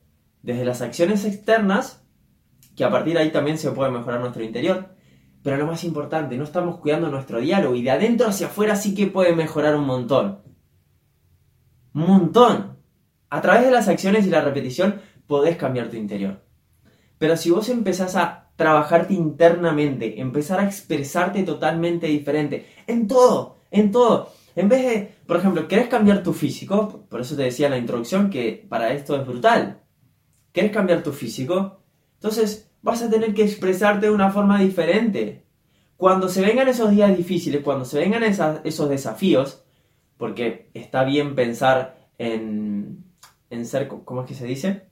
desde 0.42 0.64
las 0.64 0.82
acciones 0.82 1.26
externas, 1.26 2.06
que 2.76 2.84
a 2.84 2.92
partir 2.92 3.14
de 3.14 3.22
ahí 3.22 3.32
también 3.32 3.58
se 3.58 3.72
puede 3.72 3.92
mejorar 3.92 4.20
nuestro 4.20 4.44
interior. 4.44 4.96
Pero 5.42 5.58
lo 5.58 5.68
más 5.68 5.84
importante, 5.84 6.38
no 6.38 6.44
estamos 6.44 6.80
cuidando 6.80 7.10
nuestro 7.10 7.40
diálogo 7.40 7.76
y 7.76 7.84
de 7.84 7.92
adentro 7.92 8.28
hacia 8.28 8.48
afuera 8.48 8.76
sí 8.76 8.96
que 8.96 9.08
puede 9.08 9.36
mejorar 9.36 9.76
un 9.76 9.86
montón. 9.86 10.42
Un 11.94 12.08
montón. 12.08 12.78
A 13.30 13.42
través 13.42 13.66
de 13.66 13.72
las 13.72 13.88
acciones 13.88 14.26
y 14.26 14.30
la 14.30 14.42
repetición 14.42 15.02
podés 15.28 15.58
cambiar 15.58 15.90
tu 15.90 15.96
interior. 15.96 16.44
Pero 17.18 17.38
si 17.38 17.52
vos 17.52 17.70
empezás 17.70 18.16
a 18.16 18.52
trabajarte 18.56 19.14
internamente, 19.14 20.20
empezar 20.20 20.60
a 20.60 20.66
expresarte 20.66 21.44
totalmente 21.44 22.08
diferente, 22.08 22.68
en 22.88 23.08
todo, 23.08 23.58
en 23.72 23.92
todo, 23.92 24.32
en 24.56 24.70
vez 24.70 24.86
de, 24.86 25.16
por 25.28 25.38
ejemplo, 25.38 25.68
¿querés 25.68 25.88
cambiar 25.88 26.24
tu 26.24 26.34
físico? 26.34 27.06
Por 27.10 27.22
eso 27.22 27.36
te 27.36 27.44
decía 27.44 27.68
en 27.68 27.72
la 27.72 27.78
introducción 27.78 28.30
que 28.30 28.66
para 28.70 28.94
esto 28.94 29.16
es 29.16 29.28
brutal. 29.28 29.82
¿Querés 30.54 30.72
cambiar 30.72 31.04
tu 31.04 31.12
físico? 31.12 31.82
Entonces 32.14 32.72
vas 32.82 33.02
a 33.02 33.10
tener 33.10 33.34
que 33.34 33.44
expresarte 33.44 34.06
de 34.06 34.14
una 34.14 34.32
forma 34.32 34.60
diferente. 34.60 35.46
Cuando 35.98 36.30
se 36.30 36.42
vengan 36.42 36.68
esos 36.68 36.92
días 36.92 37.16
difíciles, 37.16 37.64
cuando 37.64 37.84
se 37.84 38.00
vengan 38.00 38.24
esos 38.24 38.90
desafíos, 38.90 39.64
porque 40.18 40.70
está 40.74 41.04
bien 41.04 41.36
pensar 41.36 42.10
en, 42.18 43.04
en 43.50 43.66
ser, 43.66 43.88
¿cómo 43.88 44.22
es 44.22 44.28
que 44.28 44.36
se 44.36 44.46
dice? 44.46 44.88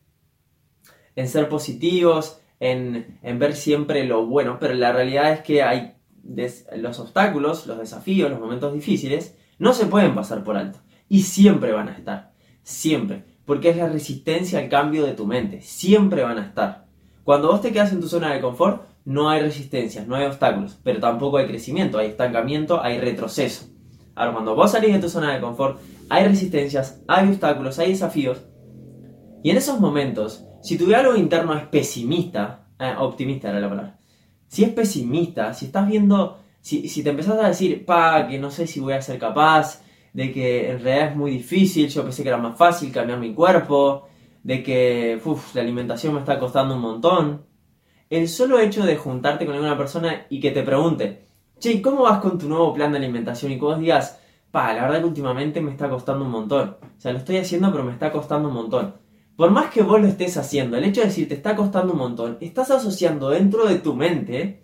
En 1.16 1.28
ser 1.28 1.50
positivos, 1.50 2.42
en, 2.60 3.20
ver 3.40 3.56
siempre 3.56 4.06
lo 4.06 4.26
bueno, 4.26 4.58
pero 4.60 4.74
la 4.74 4.94
realidad 4.94 5.34
es 5.34 5.42
que 5.42 5.62
hay 5.64 5.96
los 6.78 7.00
obstáculos, 7.00 7.68
los 7.68 7.78
desafíos, 7.78 8.30
los 8.30 8.40
momentos 8.40 8.74
difíciles, 8.74 9.38
no 9.60 9.74
se 9.74 9.86
pueden 9.86 10.16
pasar 10.16 10.44
por 10.44 10.56
alto. 10.56 10.80
Y 11.10 11.24
siempre 11.24 11.74
van 11.74 11.90
a 11.90 11.98
estar. 11.98 12.32
Siempre. 12.64 13.26
Porque 13.46 13.70
es 13.70 13.78
la 13.78 13.90
resistencia 13.90 14.60
al 14.60 14.70
cambio 14.70 15.06
de 15.06 15.14
tu 15.14 15.28
mente. 15.28 15.62
Siempre 15.62 16.24
van 16.24 16.38
a 16.38 16.46
estar. 16.46 16.86
Cuando 17.24 17.50
vos 17.50 17.62
te 17.62 17.72
quedas 17.72 17.92
en 17.92 18.00
tu 18.00 18.08
zona 18.08 18.34
de 18.34 18.40
confort, 18.40 18.84
no 19.06 19.30
hay 19.30 19.42
resistencias, 19.42 20.08
no 20.08 20.16
hay 20.16 20.26
obstáculos, 20.26 20.80
pero 20.82 21.00
tampoco 21.00 21.38
hay 21.38 21.48
crecimiento, 21.48 21.98
hay 21.98 22.08
estancamiento, 22.08 22.82
hay 22.82 23.00
retroceso. 23.00 23.66
Ahora, 24.16 24.34
cuando 24.34 24.56
vos 24.56 24.72
salís 24.72 24.94
de 24.94 25.00
tu 25.00 25.10
zona 25.10 25.34
de 25.34 25.42
confort, 25.42 25.80
hay 26.10 26.28
resistencias, 26.28 27.02
hay 27.08 27.28
obstáculos, 27.30 27.80
hay 27.80 27.90
desafíos. 27.90 28.44
Y 29.44 29.50
en 29.50 29.58
esos 29.58 29.80
momentos 29.80 30.46
si 30.64 30.78
tu 30.78 30.88
diálogo 30.88 31.16
interno 31.16 31.54
es 31.56 31.68
pesimista, 31.68 32.68
eh, 32.80 32.94
optimista 32.98 33.50
era 33.50 33.60
la 33.60 33.70
palabra, 33.70 34.00
si 34.48 34.64
es 34.64 34.70
pesimista, 34.70 35.54
si 35.54 35.66
estás 35.66 35.88
viendo, 35.88 36.40
si, 36.62 36.88
si 36.88 37.04
te 37.04 37.10
empezás 37.10 37.38
a 37.40 37.48
decir, 37.50 37.86
pa, 37.86 38.28
que 38.28 38.40
no 38.40 38.50
sé 38.50 38.66
si 38.68 38.80
voy 38.80 38.94
a 38.94 39.02
ser 39.02 39.20
capaz, 39.20 39.84
de 40.14 40.32
que 40.32 40.72
en 40.72 40.80
realidad 40.80 41.12
es 41.12 41.16
muy 41.16 41.32
difícil, 41.32 41.90
yo 41.90 42.04
pensé 42.04 42.24
que 42.24 42.30
era 42.30 42.38
más 42.38 42.58
fácil 42.58 42.92
cambiar 42.92 43.20
mi 43.20 43.34
cuerpo, 43.34 44.08
de 44.44 44.64
que 44.64 45.20
uf, 45.24 45.56
la 45.56 45.62
alimentación 45.62 46.14
me 46.14 46.20
está 46.20 46.40
costando 46.40 46.76
un 46.76 46.82
montón. 46.82 47.46
El 48.10 48.28
solo 48.28 48.60
hecho 48.60 48.86
de 48.86 48.96
juntarte 48.96 49.46
con 49.46 49.56
alguna 49.56 49.78
persona 49.78 50.28
y 50.30 50.40
que 50.40 50.52
te 50.52 50.64
pregunte, 50.64 51.26
Che, 51.60 51.82
¿cómo 51.82 52.04
vas 52.04 52.20
con 52.20 52.38
tu 52.38 52.50
nuevo 52.50 52.74
plan 52.74 52.92
de 52.92 52.98
alimentación? 52.98 53.52
Y 53.52 53.56
que 53.56 53.62
vos 53.62 53.80
digas, 53.80 54.20
pa, 54.52 54.74
la 54.74 54.84
verdad 54.84 55.00
que 55.00 55.06
últimamente 55.06 55.62
me 55.62 55.72
está 55.72 55.90
costando 55.90 56.26
un 56.26 56.32
montón. 56.32 56.78
O 56.82 57.00
sea, 57.00 57.12
lo 57.14 57.20
estoy 57.20 57.38
haciendo, 57.38 57.72
pero 57.72 57.84
me 57.86 57.94
está 57.94 58.12
costando 58.12 58.50
un 58.50 58.56
montón. 58.56 58.96
Por 59.36 59.52
más 59.52 59.72
que 59.72 59.82
vos 59.82 60.00
lo 60.00 60.08
estés 60.08 60.38
haciendo, 60.38 60.78
el 60.78 60.84
hecho 60.84 61.02
de 61.02 61.08
decir 61.08 61.28
te 61.28 61.34
está 61.34 61.56
costando 61.56 61.94
un 61.94 62.00
montón, 62.00 62.38
estás 62.40 62.70
asociando 62.70 63.30
dentro 63.30 63.66
de 63.66 63.80
tu 63.80 63.96
mente 63.96 64.64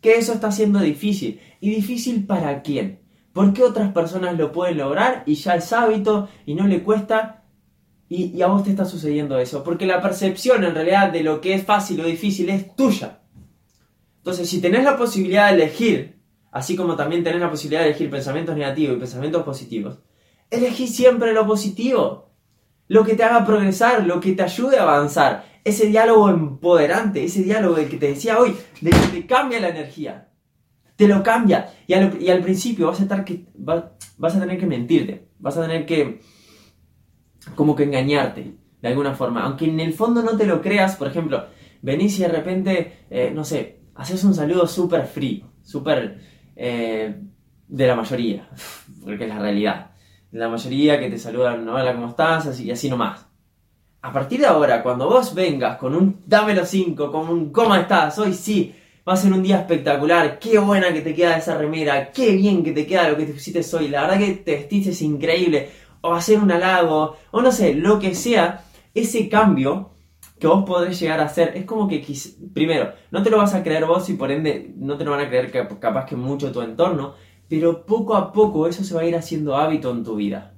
que 0.00 0.16
eso 0.16 0.32
está 0.32 0.52
siendo 0.52 0.80
difícil. 0.80 1.40
¿Y 1.60 1.70
difícil 1.70 2.26
para 2.26 2.62
quién? 2.62 3.00
¿Por 3.32 3.52
qué 3.52 3.62
otras 3.62 3.92
personas 3.92 4.36
lo 4.36 4.52
pueden 4.52 4.78
lograr 4.78 5.22
y 5.26 5.34
ya 5.34 5.54
es 5.54 5.72
hábito 5.72 6.28
y 6.46 6.54
no 6.54 6.66
le 6.66 6.82
cuesta? 6.82 7.44
Y, 8.08 8.40
a 8.40 8.46
vos 8.46 8.64
te 8.64 8.70
está 8.70 8.84
sucediendo 8.84 9.38
eso. 9.38 9.62
Porque 9.62 9.86
la 9.86 10.00
percepción 10.00 10.64
en 10.64 10.74
realidad 10.74 11.12
de 11.12 11.22
lo 11.22 11.40
que 11.40 11.54
es 11.54 11.64
fácil 11.64 12.00
o 12.00 12.04
difícil 12.04 12.48
es 12.48 12.74
tuya. 12.74 13.20
Entonces, 14.18 14.48
si 14.48 14.60
tenés 14.60 14.84
la 14.84 14.96
posibilidad 14.96 15.48
de 15.48 15.54
elegir, 15.54 16.20
así 16.50 16.74
como 16.74 16.96
también 16.96 17.22
tenés 17.22 17.40
la 17.40 17.50
posibilidad 17.50 17.82
de 17.82 17.88
elegir 17.88 18.10
pensamientos 18.10 18.56
negativos 18.56 18.96
y 18.96 19.00
pensamientos 19.00 19.42
positivos, 19.42 19.98
elegí 20.50 20.86
siempre 20.88 21.32
lo 21.32 21.46
positivo. 21.46 22.27
Lo 22.88 23.04
que 23.04 23.14
te 23.14 23.22
haga 23.22 23.44
progresar, 23.44 24.04
lo 24.04 24.20
que 24.20 24.32
te 24.32 24.42
ayude 24.42 24.78
a 24.78 24.82
avanzar. 24.82 25.44
Ese 25.62 25.86
diálogo 25.86 26.30
empoderante, 26.30 27.24
ese 27.24 27.42
diálogo 27.42 27.76
del 27.76 27.88
que 27.88 27.98
te 27.98 28.08
decía 28.08 28.38
hoy, 28.38 28.56
de 28.80 28.90
que 28.90 29.06
te 29.12 29.26
cambia 29.26 29.60
la 29.60 29.68
energía. 29.68 30.28
Te 30.96 31.06
lo 31.06 31.22
cambia. 31.22 31.70
Y 31.86 31.92
al, 31.92 32.40
principio 32.40 32.86
vas 32.86 33.00
a, 33.00 33.02
estar 33.02 33.24
que, 33.24 33.46
vas 33.56 34.36
a 34.36 34.40
tener 34.40 34.58
que 34.58 34.66
mentirte. 34.66 35.28
Vas 35.38 35.56
a 35.56 35.62
tener 35.62 35.86
que 35.86 36.20
como 37.54 37.74
que 37.76 37.84
engañarte 37.84 38.54
de 38.80 38.88
alguna 38.88 39.14
forma. 39.14 39.42
Aunque 39.42 39.66
en 39.66 39.80
el 39.80 39.92
fondo 39.92 40.22
no 40.22 40.36
te 40.36 40.46
lo 40.46 40.60
creas, 40.60 40.96
por 40.96 41.08
ejemplo, 41.08 41.46
venís 41.82 42.18
y 42.18 42.22
de 42.22 42.28
repente, 42.28 43.04
eh, 43.10 43.30
no 43.34 43.44
sé, 43.44 43.80
haces 43.94 44.22
un 44.24 44.34
saludo 44.34 44.66
súper 44.66 45.06
frío, 45.06 45.50
súper 45.62 46.20
eh, 46.56 47.20
de 47.66 47.86
la 47.86 47.94
mayoría, 47.94 48.48
porque 49.04 49.24
es 49.24 49.28
la 49.28 49.38
realidad. 49.38 49.90
La 50.30 50.46
mayoría 50.50 51.00
que 51.00 51.08
te 51.08 51.18
saludan, 51.18 51.66
hola, 51.66 51.94
¿cómo 51.94 52.08
estás? 52.08 52.46
Así, 52.46 52.64
y 52.64 52.70
así 52.70 52.90
nomás. 52.90 53.24
A 54.02 54.12
partir 54.12 54.40
de 54.40 54.46
ahora, 54.46 54.82
cuando 54.82 55.08
vos 55.08 55.34
vengas 55.34 55.78
con 55.78 55.94
un 55.94 56.22
los 56.28 56.68
cinco, 56.68 57.10
con 57.10 57.30
un 57.30 57.50
¿cómo 57.50 57.74
estás? 57.74 58.18
Hoy 58.18 58.34
sí, 58.34 58.74
va 59.08 59.14
a 59.14 59.16
ser 59.16 59.32
un 59.32 59.42
día 59.42 59.60
espectacular, 59.60 60.38
qué 60.38 60.58
buena 60.58 60.92
que 60.92 61.00
te 61.00 61.14
queda 61.14 61.38
esa 61.38 61.56
remera, 61.56 62.12
qué 62.12 62.36
bien 62.36 62.62
que 62.62 62.72
te 62.72 62.86
queda 62.86 63.08
lo 63.08 63.16
que 63.16 63.24
te 63.24 63.32
pusiste 63.32 63.62
hoy, 63.74 63.88
la 63.88 64.02
verdad 64.02 64.18
que 64.18 64.34
te 64.34 64.52
vestiste 64.52 64.90
es 64.90 65.00
increíble, 65.00 65.70
o 66.02 66.12
hacer 66.12 66.38
un 66.38 66.52
halago, 66.52 67.16
o 67.30 67.40
no 67.40 67.50
sé, 67.50 67.72
lo 67.72 67.98
que 67.98 68.14
sea, 68.14 68.64
ese 68.92 69.30
cambio 69.30 69.92
que 70.38 70.46
vos 70.46 70.64
podés 70.66 71.00
llegar 71.00 71.20
a 71.20 71.24
hacer 71.24 71.56
es 71.56 71.64
como 71.64 71.88
que, 71.88 72.04
primero, 72.52 72.92
no 73.10 73.22
te 73.22 73.30
lo 73.30 73.38
vas 73.38 73.54
a 73.54 73.62
creer 73.62 73.86
vos 73.86 74.10
y 74.10 74.12
por 74.12 74.30
ende 74.30 74.74
no 74.76 74.98
te 74.98 75.04
lo 75.04 75.12
van 75.12 75.20
a 75.20 75.28
creer 75.28 75.50
capaz 75.80 76.04
que 76.04 76.16
mucho 76.16 76.52
tu 76.52 76.60
entorno, 76.60 77.14
pero 77.48 77.84
poco 77.84 78.16
a 78.16 78.32
poco 78.32 78.66
eso 78.66 78.84
se 78.84 78.94
va 78.94 79.02
a 79.02 79.06
ir 79.06 79.16
haciendo 79.16 79.56
hábito 79.56 79.90
en 79.90 80.04
tu 80.04 80.16
vida. 80.16 80.54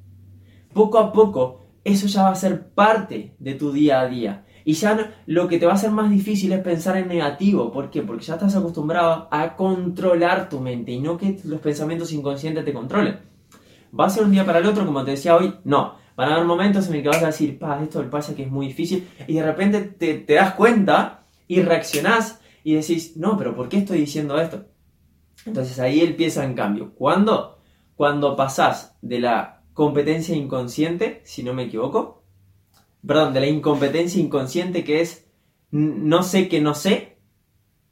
Poco 0.72 0.98
a 0.98 1.12
poco 1.12 1.60
eso 1.84 2.06
ya 2.06 2.24
va 2.24 2.30
a 2.30 2.34
ser 2.34 2.68
parte 2.70 3.34
de 3.38 3.54
tu 3.54 3.72
día 3.72 4.00
a 4.00 4.06
día. 4.06 4.44
Y 4.64 4.74
ya 4.74 5.14
lo 5.26 5.48
que 5.48 5.58
te 5.58 5.66
va 5.66 5.72
a 5.72 5.78
ser 5.78 5.90
más 5.90 6.10
difícil 6.10 6.52
es 6.52 6.60
pensar 6.60 6.96
en 6.96 7.08
negativo. 7.08 7.72
¿Por 7.72 7.90
qué? 7.90 8.02
Porque 8.02 8.24
ya 8.24 8.34
estás 8.34 8.54
acostumbrado 8.54 9.28
a 9.30 9.56
controlar 9.56 10.48
tu 10.48 10.60
mente 10.60 10.92
y 10.92 11.00
no 11.00 11.16
que 11.16 11.38
los 11.44 11.60
pensamientos 11.60 12.12
inconscientes 12.12 12.64
te 12.64 12.72
controlen. 12.72 13.18
¿Va 13.98 14.06
a 14.06 14.10
ser 14.10 14.24
un 14.24 14.32
día 14.32 14.44
para 14.44 14.58
el 14.58 14.66
otro, 14.66 14.84
como 14.84 15.04
te 15.04 15.12
decía 15.12 15.36
hoy? 15.36 15.54
No. 15.64 15.94
Van 16.16 16.28
a 16.28 16.34
haber 16.34 16.46
momentos 16.46 16.86
en 16.88 16.96
el 16.96 17.02
que 17.02 17.08
vas 17.08 17.22
a 17.22 17.26
decir, 17.26 17.58
pa, 17.58 17.82
esto 17.82 18.02
me 18.02 18.08
pasa 18.08 18.34
que 18.34 18.42
es 18.42 18.50
muy 18.50 18.66
difícil, 18.66 19.08
y 19.26 19.34
de 19.34 19.42
repente 19.42 19.80
te, 19.80 20.14
te 20.18 20.34
das 20.34 20.54
cuenta 20.54 21.24
y 21.48 21.62
reaccionás 21.62 22.40
y 22.62 22.74
decís, 22.74 23.16
no, 23.16 23.38
pero 23.38 23.56
¿por 23.56 23.68
qué 23.68 23.78
estoy 23.78 24.00
diciendo 24.00 24.38
esto? 24.38 24.66
Entonces 25.46 25.78
ahí 25.78 26.00
empieza 26.00 26.44
en 26.44 26.54
cambio. 26.54 26.94
¿Cuándo? 26.94 27.58
Cuando 27.96 28.36
pasás 28.36 28.96
de 29.02 29.20
la 29.20 29.62
competencia 29.74 30.36
inconsciente, 30.36 31.22
si 31.24 31.42
no 31.42 31.54
me 31.54 31.64
equivoco, 31.64 32.22
perdón, 33.06 33.32
de 33.32 33.40
la 33.40 33.46
incompetencia 33.46 34.20
inconsciente 34.20 34.84
que 34.84 35.00
es 35.00 35.26
no 35.70 36.22
sé 36.22 36.48
que 36.48 36.60
no 36.60 36.74
sé, 36.74 37.18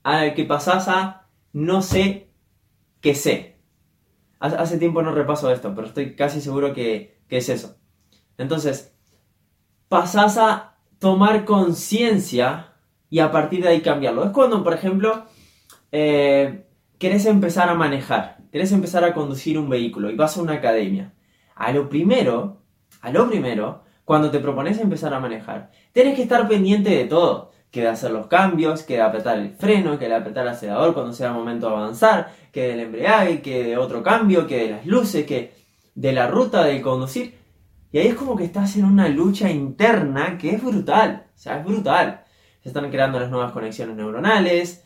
a 0.02 0.34
que 0.34 0.44
pasás 0.44 0.88
a 0.88 1.28
no 1.52 1.82
sé 1.82 2.30
que 3.00 3.14
sé. 3.14 3.56
Hace 4.40 4.78
tiempo 4.78 5.02
no 5.02 5.12
repaso 5.12 5.50
esto, 5.50 5.74
pero 5.74 5.88
estoy 5.88 6.14
casi 6.14 6.40
seguro 6.40 6.72
que, 6.72 7.20
que 7.28 7.38
es 7.38 7.48
eso. 7.48 7.76
Entonces, 8.36 8.94
pasás 9.88 10.38
a 10.38 10.76
tomar 10.98 11.44
conciencia 11.44 12.74
y 13.10 13.18
a 13.18 13.32
partir 13.32 13.62
de 13.62 13.70
ahí 13.70 13.80
cambiarlo. 13.80 14.24
Es 14.24 14.30
cuando, 14.30 14.62
por 14.62 14.74
ejemplo, 14.74 15.24
eh, 15.90 16.67
querés 16.98 17.26
empezar 17.26 17.68
a 17.68 17.74
manejar, 17.74 18.38
querés 18.52 18.72
empezar 18.72 19.04
a 19.04 19.14
conducir 19.14 19.58
un 19.58 19.68
vehículo 19.68 20.10
y 20.10 20.16
vas 20.16 20.36
a 20.36 20.42
una 20.42 20.54
academia. 20.54 21.12
A 21.54 21.72
lo 21.72 21.88
primero, 21.88 22.62
a 23.00 23.10
lo 23.10 23.28
primero, 23.28 23.84
cuando 24.04 24.30
te 24.30 24.40
propones 24.40 24.78
empezar 24.78 25.12
a 25.14 25.20
manejar, 25.20 25.70
tienes 25.92 26.16
que 26.16 26.22
estar 26.22 26.48
pendiente 26.48 26.90
de 26.90 27.04
todo. 27.04 27.52
Que 27.70 27.82
de 27.82 27.88
hacer 27.88 28.12
los 28.12 28.28
cambios, 28.28 28.82
que 28.82 28.94
de 28.94 29.02
apretar 29.02 29.36
el 29.36 29.50
freno, 29.50 29.98
que 29.98 30.08
de 30.08 30.14
apretar 30.14 30.44
el 30.44 30.52
acelerador 30.52 30.94
cuando 30.94 31.12
sea 31.12 31.28
el 31.28 31.34
momento 31.34 31.68
de 31.68 31.76
avanzar, 31.76 32.32
que 32.50 32.68
del 32.68 32.80
embriague, 32.80 33.42
que 33.42 33.62
de 33.62 33.76
otro 33.76 34.02
cambio, 34.02 34.46
que 34.46 34.56
de 34.56 34.70
las 34.70 34.86
luces, 34.86 35.26
que 35.26 35.52
de 35.94 36.12
la 36.14 36.28
ruta 36.28 36.64
de 36.64 36.80
conducir. 36.80 37.34
Y 37.92 37.98
ahí 37.98 38.06
es 38.06 38.14
como 38.14 38.36
que 38.36 38.44
estás 38.44 38.74
en 38.76 38.86
una 38.86 39.08
lucha 39.08 39.50
interna 39.50 40.38
que 40.38 40.54
es 40.54 40.64
brutal. 40.64 41.26
O 41.34 41.38
sea, 41.38 41.58
es 41.58 41.64
brutal. 41.66 42.24
Se 42.62 42.70
están 42.70 42.90
creando 42.90 43.20
las 43.20 43.30
nuevas 43.30 43.52
conexiones 43.52 43.96
neuronales. 43.96 44.82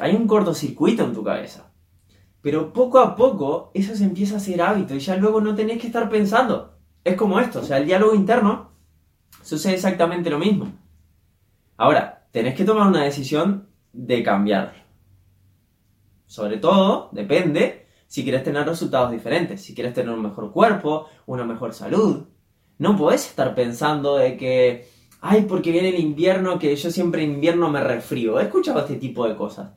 Hay 0.00 0.14
un 0.14 0.26
cortocircuito 0.26 1.04
en 1.04 1.12
tu 1.12 1.22
cabeza. 1.22 1.72
Pero 2.40 2.72
poco 2.72 2.98
a 2.98 3.16
poco 3.16 3.70
eso 3.74 3.94
se 3.96 4.04
empieza 4.04 4.34
a 4.34 4.38
hacer 4.38 4.60
hábito 4.60 4.94
y 4.94 5.00
ya 5.00 5.16
luego 5.16 5.40
no 5.40 5.54
tenés 5.54 5.80
que 5.80 5.86
estar 5.86 6.08
pensando. 6.08 6.78
Es 7.02 7.16
como 7.16 7.40
esto, 7.40 7.60
o 7.60 7.64
sea, 7.64 7.78
el 7.78 7.86
diálogo 7.86 8.14
interno 8.14 8.72
sucede 9.42 9.74
exactamente 9.74 10.30
lo 10.30 10.38
mismo. 10.38 10.72
Ahora, 11.76 12.26
tenés 12.30 12.54
que 12.54 12.64
tomar 12.64 12.88
una 12.88 13.04
decisión 13.04 13.68
de 13.92 14.22
cambiar. 14.22 14.84
Sobre 16.26 16.56
todo, 16.58 17.10
depende 17.12 17.86
si 18.06 18.22
quieres 18.22 18.44
tener 18.44 18.66
resultados 18.66 19.10
diferentes, 19.10 19.62
si 19.62 19.74
quieres 19.74 19.94
tener 19.94 20.12
un 20.12 20.22
mejor 20.22 20.52
cuerpo, 20.52 21.06
una 21.26 21.44
mejor 21.44 21.74
salud. 21.74 22.24
No 22.78 22.96
puedes 22.96 23.28
estar 23.28 23.54
pensando 23.54 24.16
de 24.16 24.36
que, 24.36 24.88
ay, 25.26 25.46
porque 25.48 25.72
viene 25.72 25.88
el 25.88 26.00
invierno, 26.00 26.58
que 26.58 26.76
yo 26.76 26.90
siempre 26.90 27.24
en 27.24 27.32
invierno 27.32 27.70
me 27.70 27.80
resfrío. 27.80 28.38
He 28.38 28.42
escuchado 28.44 28.80
este 28.80 28.96
tipo 28.96 29.26
de 29.26 29.34
cosas. 29.34 29.70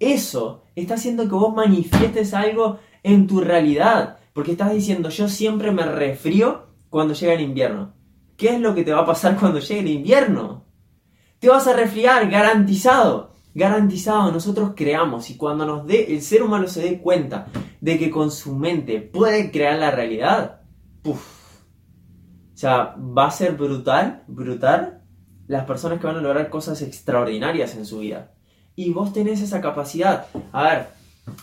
Eso 0.00 0.64
está 0.74 0.94
haciendo 0.94 1.24
que 1.24 1.34
vos 1.34 1.54
manifiestes 1.54 2.32
algo 2.32 2.78
en 3.02 3.26
tu 3.26 3.42
realidad, 3.42 4.16
porque 4.32 4.52
estás 4.52 4.72
diciendo, 4.72 5.10
yo 5.10 5.28
siempre 5.28 5.70
me 5.70 5.82
resfrío 5.82 6.68
cuando 6.88 7.12
llega 7.12 7.34
el 7.34 7.42
invierno. 7.42 7.92
¿Qué 8.38 8.54
es 8.54 8.60
lo 8.60 8.74
que 8.74 8.84
te 8.84 8.92
va 8.92 9.00
a 9.00 9.06
pasar 9.06 9.36
cuando 9.40 9.60
llegue 9.60 9.80
el 9.80 9.88
invierno? 9.88 10.64
Te 11.40 11.50
vas 11.50 11.66
a 11.66 11.74
resfriar, 11.74 12.30
garantizado. 12.30 13.34
Garantizado, 13.54 14.32
nosotros 14.32 14.72
creamos 14.74 15.28
y 15.28 15.36
cuando 15.36 15.66
nos 15.66 15.86
dé, 15.86 16.14
el 16.14 16.22
ser 16.22 16.42
humano 16.42 16.68
se 16.68 16.82
dé 16.82 17.00
cuenta 17.00 17.48
de 17.82 17.98
que 17.98 18.10
con 18.10 18.30
su 18.30 18.54
mente 18.54 19.02
puede 19.02 19.50
crear 19.50 19.78
la 19.78 19.90
realidad, 19.90 20.62
puff. 21.02 21.35
O 22.56 22.58
sea, 22.58 22.96
va 22.96 23.26
a 23.26 23.30
ser 23.30 23.52
brutal, 23.52 24.24
brutal 24.26 25.02
las 25.46 25.66
personas 25.66 26.00
que 26.00 26.06
van 26.06 26.16
a 26.16 26.22
lograr 26.22 26.48
cosas 26.48 26.80
extraordinarias 26.80 27.76
en 27.76 27.84
su 27.84 27.98
vida. 27.98 28.32
Y 28.74 28.94
vos 28.94 29.12
tenés 29.12 29.42
esa 29.42 29.60
capacidad. 29.60 30.24
A 30.52 30.62
ver, 30.62 30.86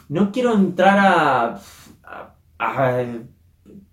no 0.09 0.31
quiero 0.31 0.55
entrar 0.55 0.97
a, 0.97 1.59
a, 2.03 2.35
a 2.57 3.05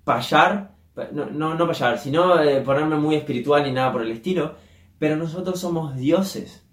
payar, 0.02 0.74
no, 1.12 1.26
no, 1.26 1.54
no 1.56 1.66
payar, 1.66 1.98
sino 1.98 2.40
eh, 2.40 2.62
ponerme 2.62 2.96
muy 2.96 3.16
espiritual 3.16 3.64
ni 3.64 3.72
nada 3.72 3.92
por 3.92 4.00
el 4.00 4.12
estilo, 4.12 4.54
pero 4.98 5.14
nosotros 5.16 5.60
somos 5.60 5.96
dioses 5.96 6.64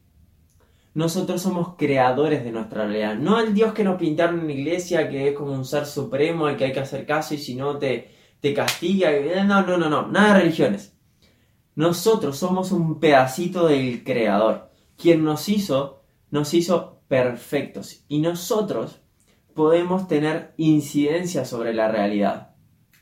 nosotros 0.94 1.44
somos 1.44 1.76
creadores 1.78 2.44
de 2.44 2.52
nuestra 2.52 2.88
realidad. 2.88 3.16
No 3.16 3.40
el 3.40 3.54
Dios 3.54 3.72
que 3.74 3.84
nos 3.84 4.00
pintaron 4.00 4.40
en 4.40 4.48
la 4.48 4.54
iglesia, 4.54 5.08
que 5.08 5.30
es 5.30 5.36
como 5.36 5.52
un 5.52 5.64
ser 5.64 5.86
supremo 5.86 6.48
al 6.48 6.58
que 6.58 6.64
hay 6.66 6.72
que 6.72 6.80
hacer 6.80 7.06
caso 7.06 7.36
y 7.36 7.38
si 7.38 7.54
no 7.54 7.78
te, 7.78 8.17
te 8.40 8.54
castiga. 8.54 9.12
No, 9.46 9.66
no, 9.66 9.78
no, 9.78 9.90
no, 9.90 10.08
nada 10.08 10.34
de 10.34 10.40
religiones. 10.42 10.98
Nosotros 11.76 12.38
somos 12.38 12.72
un 12.72 13.00
pedacito 13.00 13.68
del 13.68 14.04
creador. 14.04 14.72
Quien 14.98 15.24
nos 15.24 15.48
hizo, 15.48 16.04
nos 16.32 16.54
hizo 16.54 17.02
perfectos. 17.08 18.04
Y 18.08 18.20
nosotros 18.20 19.02
podemos 19.54 20.08
tener 20.08 20.54
incidencia 20.58 21.46
sobre 21.46 21.74
la 21.74 21.88
realidad. 21.88 22.56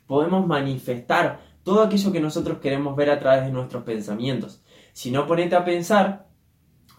Podemos 0.08 0.46
manifestar 0.46 1.40
todo 1.64 1.84
aquello 1.84 2.12
que 2.12 2.20
nosotros 2.20 2.60
queremos 2.60 2.96
ver 2.96 3.10
a 3.10 3.20
través 3.20 3.46
de 3.46 3.52
nuestros 3.52 3.84
pensamientos. 3.84 4.64
Si 4.94 5.10
no 5.10 5.26
ponete 5.26 5.56
a 5.56 5.66
pensar, 5.66 6.28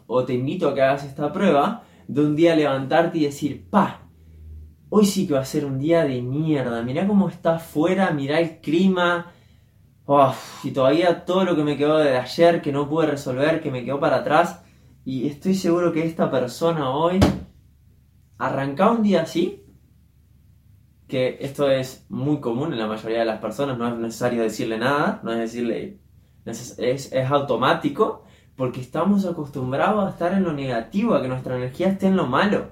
o 0.07 0.25
te 0.25 0.35
invito 0.35 0.69
a 0.69 0.75
que 0.75 0.83
hagas 0.83 1.05
esta 1.05 1.33
prueba 1.33 1.85
de 2.09 2.21
un 2.21 2.37
día 2.37 2.57
levantarte 2.57 3.19
y 3.19 3.25
decir, 3.25 3.69
pa, 3.69 4.06
hoy 4.89 5.07
sí 5.07 5.27
que 5.27 5.35
va 5.35 5.41
a 5.41 5.45
ser 5.45 5.65
un 5.65 5.79
día 5.79 6.05
de 6.05 6.23
mierda, 6.23 6.83
mirá 6.83 7.07
cómo 7.07 7.29
está 7.29 7.57
afuera, 7.57 8.11
mirá 8.11 8.41
el 8.41 8.61
clima, 8.61 9.33
y 10.63 10.71
todavía 10.71 11.25
todo 11.25 11.45
lo 11.45 11.57
que 11.57 11.65
me 11.65 11.77
quedó 11.77 11.99
de 11.99 12.17
ayer 12.17 12.63
que 12.63 12.73
no 12.73 12.89
pude 12.89 13.07
resolver, 13.07 13.61
que 13.61 13.71
me 13.71 13.85
quedó 13.85 13.99
para 13.99 14.19
atrás, 14.19 14.63
y 15.05 15.27
estoy 15.27 15.55
seguro 15.55 15.93
que 15.93 16.05
esta 16.05 16.31
persona 16.31 16.91
hoy 16.91 17.19
arranca 18.39 18.91
un 18.91 19.03
día 19.03 19.23
así, 19.23 19.65
que 21.09 21.39
esto 21.41 21.71
es 21.71 22.07
muy 22.09 22.41
común 22.41 22.73
en 22.73 22.79
la 22.79 22.87
mayoría 22.87 23.21
de 23.21 23.25
las 23.25 23.41
personas, 23.41 23.79
no 23.79 23.89
es 23.89 23.97
necesario 23.97 24.43
decirle 24.43 24.79
nada, 24.79 25.21
no 25.23 25.33
es 25.33 25.39
decirle, 25.39 26.01
es, 26.45 26.79
es, 26.79 27.31
automático, 27.31 28.25
porque 28.57 28.81
estamos 28.81 29.25
acostumbrados 29.27 30.07
a 30.07 30.11
estar 30.11 30.33
en 30.33 30.45
lo 30.45 30.53
negativo, 30.53 31.15
a 31.15 31.23
que 31.23 31.29
nuestra 31.29 31.57
energía 31.57 31.89
esté 31.89 32.07
en 32.07 32.17
lo 32.17 32.27
malo. 32.27 32.71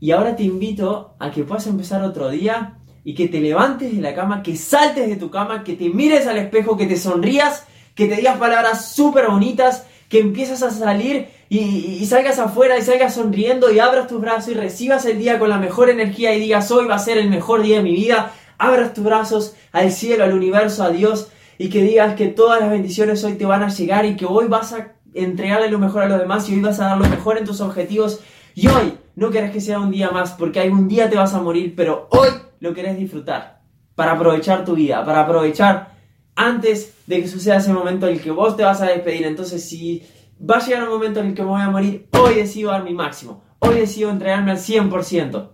Y 0.00 0.12
ahora 0.12 0.34
te 0.34 0.42
invito 0.42 1.14
a 1.18 1.30
que 1.30 1.44
puedas 1.44 1.66
empezar 1.66 2.02
otro 2.02 2.30
día 2.30 2.78
y 3.04 3.14
que 3.14 3.28
te 3.28 3.40
levantes 3.40 3.94
de 3.94 4.00
la 4.00 4.14
cama, 4.14 4.42
que 4.42 4.56
saltes 4.56 5.08
de 5.08 5.16
tu 5.16 5.30
cama, 5.30 5.62
que 5.62 5.74
te 5.74 5.90
mires 5.90 6.26
al 6.26 6.38
espejo, 6.38 6.76
que 6.76 6.86
te 6.86 6.96
sonrías, 6.96 7.66
que 7.94 8.06
te 8.06 8.16
digas 8.16 8.38
palabras 8.38 8.92
súper 8.92 9.28
bonitas, 9.28 9.86
que 10.08 10.18
empieces 10.18 10.62
a 10.62 10.70
salir 10.70 11.28
y, 11.48 12.04
salgas 12.06 12.38
afuera 12.38 12.78
y 12.78 12.82
salgas 12.82 13.14
sonriendo 13.14 13.70
y 13.70 13.78
abras 13.78 14.08
tus 14.08 14.20
brazos 14.20 14.52
y 14.52 14.54
recibas 14.54 15.04
el 15.04 15.18
día 15.18 15.38
con 15.38 15.50
la 15.50 15.58
mejor 15.58 15.90
energía 15.90 16.34
y 16.34 16.40
digas 16.40 16.70
hoy 16.70 16.86
va 16.86 16.96
a 16.96 16.98
ser 16.98 17.18
el 17.18 17.28
mejor 17.28 17.62
día 17.62 17.76
de 17.76 17.82
mi 17.82 17.92
vida, 17.92 18.32
abras 18.58 18.94
tus 18.94 19.04
brazos 19.04 19.54
al 19.70 19.92
cielo, 19.92 20.24
al 20.24 20.32
universo, 20.32 20.82
a 20.82 20.90
Dios 20.90 21.28
y 21.58 21.68
que 21.68 21.82
digas 21.82 22.16
que 22.16 22.26
todas 22.26 22.60
las 22.60 22.70
bendiciones 22.70 23.22
hoy 23.22 23.34
te 23.34 23.44
van 23.44 23.62
a 23.62 23.68
llegar 23.68 24.04
y 24.04 24.16
que 24.16 24.26
hoy 24.26 24.46
vas 24.48 24.72
a 24.72 24.94
entregarle 25.14 25.70
lo 25.70 25.78
mejor 25.78 26.02
a 26.02 26.08
los 26.08 26.18
demás 26.18 26.48
y 26.48 26.54
hoy 26.54 26.60
vas 26.60 26.80
a 26.80 26.86
dar 26.86 26.98
lo 26.98 27.08
mejor 27.08 27.38
en 27.38 27.44
tus 27.44 27.60
objetivos 27.60 28.20
y 28.54 28.68
hoy 28.68 28.98
no 29.16 29.30
querés 29.30 29.50
que 29.50 29.60
sea 29.60 29.78
un 29.78 29.90
día 29.90 30.10
más 30.10 30.32
porque 30.32 30.60
algún 30.60 30.88
día 30.88 31.08
te 31.10 31.16
vas 31.16 31.34
a 31.34 31.42
morir, 31.42 31.74
pero 31.76 32.08
hoy 32.10 32.28
lo 32.60 32.74
querés 32.74 32.96
disfrutar 32.98 33.62
para 33.94 34.12
aprovechar 34.12 34.64
tu 34.64 34.74
vida, 34.74 35.04
para 35.04 35.20
aprovechar 35.20 35.94
antes 36.34 36.94
de 37.06 37.20
que 37.20 37.28
suceda 37.28 37.56
ese 37.56 37.72
momento 37.72 38.06
en 38.06 38.14
el 38.14 38.20
que 38.20 38.30
vos 38.30 38.56
te 38.56 38.62
vas 38.62 38.80
a 38.80 38.86
despedir. 38.86 39.26
Entonces, 39.26 39.68
si 39.68 40.02
va 40.40 40.56
a 40.56 40.64
llegar 40.64 40.84
un 40.84 40.94
momento 40.94 41.20
en 41.20 41.26
el 41.26 41.34
que 41.34 41.42
me 41.42 41.48
voy 41.48 41.60
a 41.60 41.70
morir, 41.70 42.08
hoy 42.18 42.34
decido 42.34 42.70
dar 42.70 42.82
mi 42.82 42.94
máximo, 42.94 43.42
hoy 43.58 43.74
decido 43.74 44.10
entregarme 44.10 44.52
al 44.52 44.58
100%. 44.58 45.50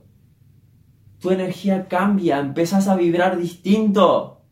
Tu 1.19 1.31
energía 1.31 1.89
cambia, 1.89 2.39
empezás 2.39 2.87
a 2.89 2.95
vibrar 2.95 3.37
distinto. 3.37 4.43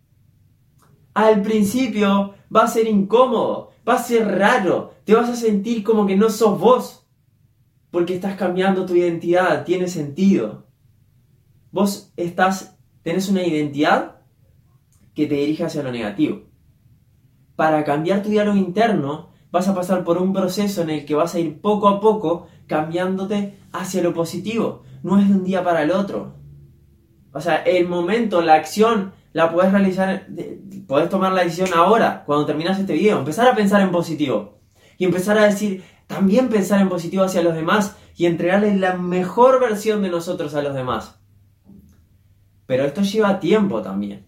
Al 1.12 1.42
principio 1.42 2.34
va 2.54 2.64
a 2.64 2.68
ser 2.68 2.88
incómodo, 2.88 3.70
va 3.88 3.94
a 3.94 4.02
ser 4.02 4.26
raro, 4.26 4.94
te 5.04 5.14
vas 5.14 5.28
a 5.28 5.36
sentir 5.36 5.84
como 5.84 6.06
que 6.06 6.16
no 6.16 6.30
sos 6.30 6.58
vos, 6.58 7.03
porque 7.94 8.16
estás 8.16 8.34
cambiando 8.34 8.86
tu 8.86 8.96
identidad, 8.96 9.64
tiene 9.64 9.86
sentido. 9.86 10.66
Vos 11.70 12.12
estás, 12.16 12.76
tenés 13.04 13.28
una 13.28 13.44
identidad 13.44 14.16
que 15.14 15.28
te 15.28 15.36
dirige 15.36 15.62
hacia 15.62 15.84
lo 15.84 15.92
negativo. 15.92 16.42
Para 17.54 17.84
cambiar 17.84 18.20
tu 18.24 18.30
diálogo 18.30 18.56
interno, 18.56 19.30
vas 19.52 19.68
a 19.68 19.76
pasar 19.76 20.02
por 20.02 20.18
un 20.18 20.32
proceso 20.32 20.82
en 20.82 20.90
el 20.90 21.04
que 21.04 21.14
vas 21.14 21.36
a 21.36 21.38
ir 21.38 21.60
poco 21.60 21.86
a 21.86 22.00
poco 22.00 22.48
cambiándote 22.66 23.60
hacia 23.70 24.02
lo 24.02 24.12
positivo. 24.12 24.82
No 25.04 25.20
es 25.20 25.28
de 25.28 25.34
un 25.34 25.44
día 25.44 25.62
para 25.62 25.84
el 25.84 25.92
otro. 25.92 26.34
O 27.32 27.40
sea, 27.40 27.58
el 27.58 27.86
momento, 27.86 28.42
la 28.42 28.54
acción, 28.54 29.12
la 29.32 29.52
puedes 29.52 29.70
realizar, 29.70 30.26
puedes 30.88 31.08
tomar 31.08 31.32
la 31.32 31.44
decisión 31.44 31.68
ahora, 31.72 32.24
cuando 32.26 32.44
terminas 32.44 32.76
este 32.76 32.94
video. 32.94 33.20
Empezar 33.20 33.46
a 33.46 33.54
pensar 33.54 33.82
en 33.82 33.92
positivo. 33.92 34.58
Y 34.98 35.04
empezar 35.04 35.38
a 35.38 35.44
decir, 35.44 35.84
también 36.06 36.48
pensar 36.48 36.80
en 36.80 36.88
positivo 36.88 37.24
hacia 37.24 37.42
los 37.42 37.54
demás 37.54 37.96
y 38.16 38.26
entregarles 38.26 38.78
la 38.78 38.96
mejor 38.96 39.60
versión 39.60 40.02
de 40.02 40.10
nosotros 40.10 40.54
a 40.54 40.62
los 40.62 40.74
demás. 40.74 41.18
Pero 42.66 42.84
esto 42.84 43.02
lleva 43.02 43.40
tiempo 43.40 43.82
también. 43.82 44.26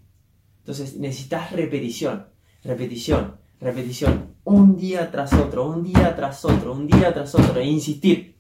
Entonces 0.59 0.97
necesitas 0.97 1.52
repetición, 1.52 2.26
repetición, 2.62 3.37
repetición, 3.61 4.35
un 4.45 4.76
día 4.76 5.11
tras 5.11 5.33
otro, 5.33 5.68
un 5.68 5.83
día 5.83 6.14
tras 6.16 6.45
otro, 6.45 6.73
un 6.73 6.87
día 6.87 7.14
tras 7.14 7.35
otro, 7.35 7.61
e 7.61 7.64
insistir. 7.64 8.37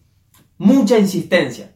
Mucha 0.58 0.98
insistencia. 0.98 1.74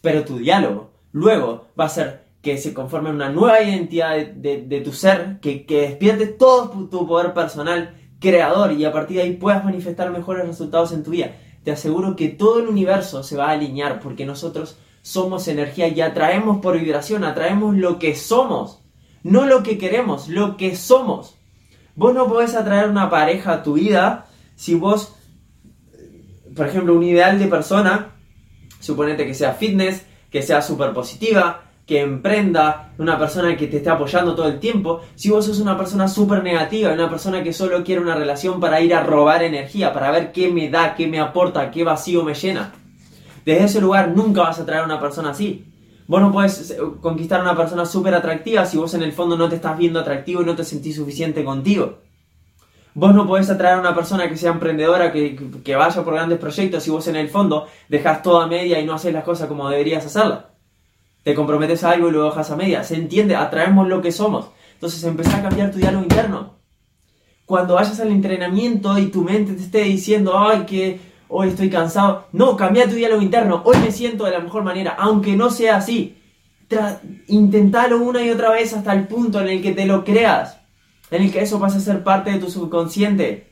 Pero 0.00 0.24
tu 0.24 0.38
diálogo 0.38 0.92
luego 1.12 1.68
va 1.78 1.86
a 1.86 1.88
ser 1.88 2.22
que 2.42 2.58
se 2.58 2.74
conforme 2.74 3.10
una 3.10 3.30
nueva 3.30 3.62
identidad 3.62 4.16
de, 4.26 4.82
tu 4.84 4.92
ser, 4.92 5.38
que, 5.40 5.64
que 5.64 5.82
despierte 5.82 6.26
todo 6.26 6.88
tu 6.88 7.06
poder 7.06 7.32
personal 7.34 7.94
creador 8.22 8.72
y 8.72 8.86
a 8.86 8.92
partir 8.92 9.18
de 9.18 9.24
ahí 9.24 9.32
puedas 9.32 9.64
manifestar 9.64 10.10
mejores 10.10 10.46
resultados 10.46 10.92
en 10.92 11.02
tu 11.02 11.10
vida. 11.10 11.32
Te 11.64 11.72
aseguro 11.72 12.16
que 12.16 12.28
todo 12.28 12.60
el 12.60 12.68
universo 12.68 13.22
se 13.22 13.36
va 13.36 13.48
a 13.48 13.52
alinear 13.52 14.00
porque 14.00 14.24
nosotros 14.24 14.78
somos 15.02 15.48
energía 15.48 15.88
y 15.88 16.00
atraemos 16.00 16.60
por 16.60 16.78
vibración, 16.78 17.24
atraemos 17.24 17.76
lo 17.76 17.98
que 17.98 18.14
somos, 18.14 18.80
no 19.22 19.44
lo 19.44 19.62
que 19.62 19.76
queremos, 19.76 20.28
lo 20.28 20.56
que 20.56 20.76
somos. 20.76 21.36
Vos 21.94 22.14
no 22.14 22.26
podés 22.26 22.54
atraer 22.54 22.88
una 22.88 23.10
pareja 23.10 23.52
a 23.52 23.62
tu 23.62 23.74
vida 23.74 24.26
si 24.54 24.74
vos, 24.74 25.14
por 26.56 26.66
ejemplo, 26.66 26.94
un 26.94 27.02
ideal 27.02 27.38
de 27.38 27.48
persona, 27.48 28.12
suponete 28.80 29.26
que 29.26 29.34
sea 29.34 29.52
fitness, 29.52 30.06
que 30.30 30.42
sea 30.42 30.62
súper 30.62 30.92
positiva, 30.94 31.71
que 31.86 32.00
emprenda, 32.00 32.92
una 32.98 33.18
persona 33.18 33.56
que 33.56 33.66
te 33.66 33.78
esté 33.78 33.90
apoyando 33.90 34.34
todo 34.34 34.46
el 34.46 34.60
tiempo, 34.60 35.00
si 35.16 35.30
vos 35.30 35.44
sos 35.44 35.58
una 35.58 35.76
persona 35.76 36.06
súper 36.06 36.42
negativa, 36.42 36.92
una 36.92 37.10
persona 37.10 37.42
que 37.42 37.52
solo 37.52 37.82
quiere 37.82 38.00
una 38.00 38.14
relación 38.14 38.60
para 38.60 38.80
ir 38.80 38.94
a 38.94 39.02
robar 39.02 39.42
energía, 39.42 39.92
para 39.92 40.10
ver 40.10 40.32
qué 40.32 40.50
me 40.50 40.70
da, 40.70 40.94
qué 40.94 41.08
me 41.08 41.18
aporta, 41.18 41.70
qué 41.70 41.82
vacío 41.82 42.22
me 42.22 42.34
llena. 42.34 42.72
Desde 43.44 43.64
ese 43.64 43.80
lugar 43.80 44.12
nunca 44.14 44.42
vas 44.42 44.60
a 44.60 44.62
atraer 44.62 44.82
a 44.82 44.86
una 44.86 45.00
persona 45.00 45.30
así. 45.30 45.66
Vos 46.06 46.20
no 46.20 46.30
puedes 46.30 46.70
eh, 46.70 46.78
conquistar 47.00 47.40
a 47.40 47.42
una 47.42 47.56
persona 47.56 47.84
súper 47.84 48.14
atractiva 48.14 48.64
si 48.64 48.76
vos 48.76 48.94
en 48.94 49.02
el 49.02 49.12
fondo 49.12 49.36
no 49.36 49.48
te 49.48 49.56
estás 49.56 49.76
viendo 49.76 49.98
atractivo 49.98 50.42
y 50.42 50.44
no 50.44 50.54
te 50.54 50.64
sentís 50.64 50.96
suficiente 50.96 51.42
contigo. 51.42 51.98
Vos 52.94 53.14
no 53.14 53.26
podés 53.26 53.48
atraer 53.50 53.76
a 53.76 53.80
una 53.80 53.94
persona 53.94 54.28
que 54.28 54.36
sea 54.36 54.52
emprendedora, 54.52 55.10
que, 55.10 55.34
que 55.64 55.74
vaya 55.74 56.04
por 56.04 56.14
grandes 56.14 56.38
proyectos 56.38 56.82
si 56.82 56.90
vos 56.90 57.08
en 57.08 57.16
el 57.16 57.28
fondo 57.28 57.66
dejas 57.88 58.22
todo 58.22 58.40
a 58.40 58.46
media 58.46 58.78
y 58.78 58.84
no 58.84 58.94
haces 58.94 59.14
las 59.14 59.24
cosas 59.24 59.48
como 59.48 59.68
deberías 59.68 60.04
hacerlas. 60.04 60.51
Te 61.22 61.34
comprometes 61.34 61.84
a 61.84 61.90
algo 61.90 62.08
y 62.08 62.12
lo 62.12 62.24
dejas 62.24 62.50
a 62.50 62.56
media. 62.56 62.82
¿Se 62.84 62.96
entiende? 62.96 63.36
Atraemos 63.36 63.88
lo 63.88 64.02
que 64.02 64.12
somos. 64.12 64.50
Entonces 64.74 65.04
empezá 65.04 65.38
a 65.38 65.42
cambiar 65.42 65.70
tu 65.70 65.78
diálogo 65.78 66.02
interno. 66.02 66.54
Cuando 67.46 67.74
vayas 67.74 68.00
al 68.00 68.10
entrenamiento 68.10 68.98
y 68.98 69.06
tu 69.06 69.22
mente 69.22 69.52
te 69.52 69.62
esté 69.62 69.82
diciendo, 69.84 70.36
ay, 70.36 70.64
que 70.66 70.98
hoy 71.28 71.48
estoy 71.48 71.70
cansado. 71.70 72.26
No, 72.32 72.56
cambia 72.56 72.88
tu 72.88 72.94
diálogo 72.94 73.22
interno. 73.22 73.62
Hoy 73.64 73.76
me 73.78 73.92
siento 73.92 74.24
de 74.24 74.32
la 74.32 74.40
mejor 74.40 74.64
manera, 74.64 74.96
aunque 74.98 75.36
no 75.36 75.50
sea 75.50 75.76
así. 75.76 76.18
intentalo 77.28 78.00
una 78.00 78.22
y 78.24 78.30
otra 78.30 78.50
vez 78.50 78.72
hasta 78.72 78.92
el 78.92 79.06
punto 79.06 79.40
en 79.40 79.48
el 79.48 79.62
que 79.62 79.72
te 79.72 79.86
lo 79.86 80.04
creas, 80.04 80.58
en 81.10 81.22
el 81.22 81.30
que 81.30 81.42
eso 81.42 81.60
pase 81.60 81.78
a 81.78 81.80
ser 81.80 82.02
parte 82.02 82.30
de 82.30 82.38
tu 82.38 82.50
subconsciente. 82.50 83.51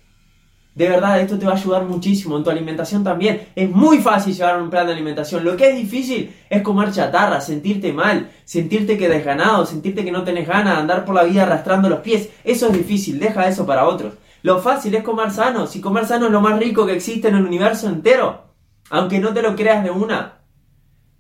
De 0.80 0.88
verdad, 0.88 1.20
esto 1.20 1.38
te 1.38 1.44
va 1.44 1.52
a 1.52 1.56
ayudar 1.56 1.84
muchísimo 1.84 2.38
en 2.38 2.42
tu 2.42 2.48
alimentación 2.48 3.04
también. 3.04 3.48
Es 3.54 3.68
muy 3.68 3.98
fácil 3.98 4.34
llevar 4.34 4.62
un 4.62 4.70
plan 4.70 4.86
de 4.86 4.94
alimentación. 4.94 5.44
Lo 5.44 5.54
que 5.54 5.68
es 5.68 5.76
difícil 5.76 6.34
es 6.48 6.62
comer 6.62 6.90
chatarra, 6.90 7.42
sentirte 7.42 7.92
mal, 7.92 8.30
sentirte 8.46 8.96
que 8.96 9.10
desganado, 9.10 9.66
sentirte 9.66 10.02
que 10.02 10.10
no 10.10 10.24
tenés 10.24 10.48
ganas, 10.48 10.78
andar 10.78 11.04
por 11.04 11.14
la 11.14 11.24
vida 11.24 11.42
arrastrando 11.42 11.90
los 11.90 11.98
pies. 11.98 12.30
Eso 12.44 12.68
es 12.68 12.72
difícil, 12.72 13.20
deja 13.20 13.46
eso 13.46 13.66
para 13.66 13.86
otros. 13.86 14.14
Lo 14.40 14.58
fácil 14.62 14.94
es 14.94 15.04
comer 15.04 15.30
sano. 15.32 15.66
Si 15.66 15.82
comer 15.82 16.06
sano 16.06 16.28
es 16.28 16.32
lo 16.32 16.40
más 16.40 16.58
rico 16.58 16.86
que 16.86 16.94
existe 16.94 17.28
en 17.28 17.34
el 17.34 17.44
universo 17.44 17.86
entero. 17.86 18.44
Aunque 18.88 19.18
no 19.18 19.34
te 19.34 19.42
lo 19.42 19.54
creas 19.54 19.84
de 19.84 19.90
una. 19.90 20.38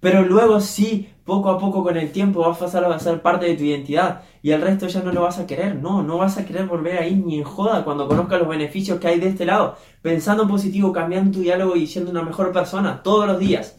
Pero 0.00 0.22
luego 0.22 0.62
sí, 0.62 1.10
poco 1.30 1.48
a 1.48 1.58
poco 1.60 1.84
con 1.84 1.96
el 1.96 2.10
tiempo 2.10 2.40
vas 2.40 2.56
a 2.56 2.64
pasar 2.64 2.84
a 2.84 2.98
ser 2.98 3.22
parte 3.22 3.46
de 3.46 3.54
tu 3.54 3.62
identidad. 3.62 4.22
Y 4.42 4.50
el 4.50 4.60
resto 4.60 4.88
ya 4.88 5.00
no 5.00 5.12
lo 5.12 5.22
vas 5.22 5.38
a 5.38 5.46
querer. 5.46 5.76
No, 5.76 6.02
no 6.02 6.18
vas 6.18 6.36
a 6.38 6.44
querer 6.44 6.66
volver 6.66 6.98
ahí 6.98 7.14
ni 7.14 7.38
en 7.38 7.44
joda 7.44 7.84
cuando 7.84 8.08
conozcas 8.08 8.40
los 8.40 8.48
beneficios 8.48 8.98
que 8.98 9.06
hay 9.06 9.20
de 9.20 9.28
este 9.28 9.46
lado. 9.46 9.76
Pensando 10.02 10.42
en 10.42 10.48
positivo, 10.48 10.92
cambiando 10.92 11.30
tu 11.30 11.40
diálogo 11.40 11.76
y 11.76 11.86
siendo 11.86 12.10
una 12.10 12.24
mejor 12.24 12.52
persona 12.52 13.04
todos 13.04 13.28
los 13.28 13.38
días. 13.38 13.78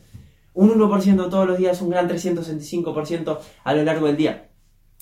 Un 0.54 0.70
1% 0.70 1.30
todos 1.30 1.46
los 1.46 1.58
días, 1.58 1.82
un 1.82 1.90
gran 1.90 2.08
365% 2.08 3.40
a 3.66 3.74
lo 3.74 3.84
largo 3.84 4.08
del 4.08 4.16
día. 4.16 4.50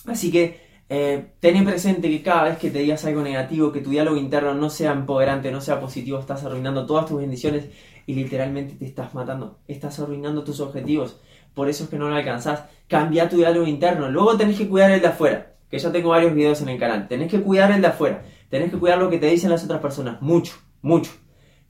Así 0.07 0.31
que 0.31 0.59
eh, 0.89 1.33
ten 1.39 1.63
presente 1.63 2.09
que 2.09 2.23
cada 2.23 2.45
vez 2.45 2.57
que 2.57 2.71
te 2.71 2.79
digas 2.79 3.05
algo 3.05 3.21
negativo, 3.21 3.71
que 3.71 3.81
tu 3.81 3.91
diálogo 3.91 4.17
interno 4.17 4.55
no 4.55 4.71
sea 4.71 4.91
empoderante, 4.93 5.51
no 5.51 5.62
sea 5.62 5.79
positivo, 5.79 6.17
estás 6.17 6.43
arruinando 6.43 6.88
todas 6.88 7.05
tus 7.05 7.19
bendiciones 7.19 7.65
y 8.07 8.15
literalmente 8.15 8.73
te 8.73 8.85
estás 8.85 9.13
matando. 9.13 9.59
Estás 9.67 9.99
arruinando 9.99 10.43
tus 10.43 10.59
objetivos. 10.62 11.19
Por 11.53 11.69
eso 11.69 11.83
es 11.83 11.89
que 11.89 11.97
no 11.97 12.09
lo 12.09 12.15
alcanzás. 12.15 12.65
Cambia 12.88 13.29
tu 13.29 13.38
diálogo 13.38 13.67
interno. 13.67 14.09
Luego 14.09 14.38
tenés 14.38 14.57
que 14.57 14.67
cuidar 14.67 14.91
el 14.91 15.01
de 15.01 15.07
afuera. 15.07 15.53
Que 15.69 15.77
ya 15.77 15.91
tengo 15.91 16.09
varios 16.09 16.33
videos 16.33 16.62
en 16.62 16.69
el 16.69 16.79
canal. 16.79 17.07
Tenés 17.07 17.29
que 17.29 17.41
cuidar 17.41 17.71
el 17.71 17.81
de 17.81 17.88
afuera. 17.88 18.23
Tenés 18.49 18.71
que 18.71 18.77
cuidar 18.77 18.97
lo 18.97 19.09
que 19.09 19.19
te 19.19 19.27
dicen 19.27 19.49
las 19.49 19.63
otras 19.63 19.79
personas. 19.79 20.21
Mucho, 20.21 20.53
mucho. 20.81 21.12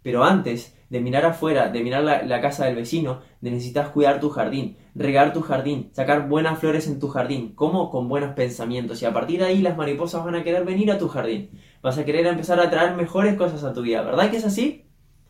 Pero 0.02 0.24
antes 0.24 0.76
de 0.90 1.02
mirar 1.02 1.26
afuera, 1.26 1.70
de 1.70 1.84
mirar 1.84 2.04
la, 2.04 2.42
casa 2.42 2.66
del 2.66 2.76
vecino, 2.76 3.22
necesitas 3.42 3.90
cuidar 3.90 4.20
tu 4.20 4.30
jardín, 4.30 4.78
regar 4.96 5.34
tu 5.34 5.42
jardín, 5.42 5.92
sacar 5.94 6.28
buenas 6.28 6.58
flores 6.58 6.88
en 6.88 7.00
tu 7.00 7.10
jardín. 7.10 7.54
¿Cómo? 7.54 7.92
Con 7.92 8.08
buenos 8.10 8.34
pensamientos. 8.34 9.02
Y 9.02 9.06
a 9.06 9.14
partir 9.14 9.40
de 9.40 9.46
ahí 9.46 9.62
las 9.62 9.78
mariposas 9.78 10.26
van 10.26 10.36
a 10.36 10.44
querer 10.44 10.66
venir 10.66 10.92
a 10.92 10.98
tu 10.98 11.08
jardín. 11.08 11.52
Vas 11.82 11.98
a 11.98 12.06
querer 12.06 12.26
empezar 12.26 12.60
a 12.60 12.70
traer 12.70 12.96
mejores 12.96 13.36
cosas 13.36 13.64
a 13.64 13.74
tu 13.74 13.82
vida. 13.82 14.02
¿Verdad 14.02 14.32
que 14.32 14.38
es 14.38 14.46
así? 14.46 14.86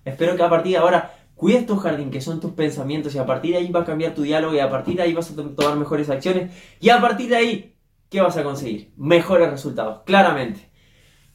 Espero 0.06 0.36
que 0.36 0.44
a 0.44 0.50
partir 0.50 0.74
de 0.74 0.78
ahora 0.78 1.19
cuides 1.40 1.66
tu 1.66 1.78
jardín, 1.78 2.12
que 2.12 2.22
son 2.22 2.40
tus 2.40 2.52
pensamientos, 2.52 3.16
y 3.16 3.18
a 3.18 3.26
partir 3.26 3.54
de 3.54 3.58
ahí 3.58 3.72
va 3.72 3.80
a 3.80 3.86
cambiar 3.86 4.14
tu 4.14 4.22
diálogo, 4.22 4.54
y 4.54 4.60
a 4.60 4.70
partir 4.70 4.98
de 4.98 5.04
ahí 5.04 5.14
vas 5.14 5.32
a 5.32 5.36
tomar 5.36 5.76
mejores 5.78 6.12
acciones, 6.12 6.54
y 6.80 6.90
a 6.90 7.02
partir 7.02 7.30
de 7.30 7.38
ahí, 7.38 7.76
¿qué 8.10 8.22
vas 8.22 8.38
a 8.38 8.44
conseguir? 8.44 8.92
Mejores 8.98 9.50
resultados, 9.50 10.02
claramente. 10.06 10.70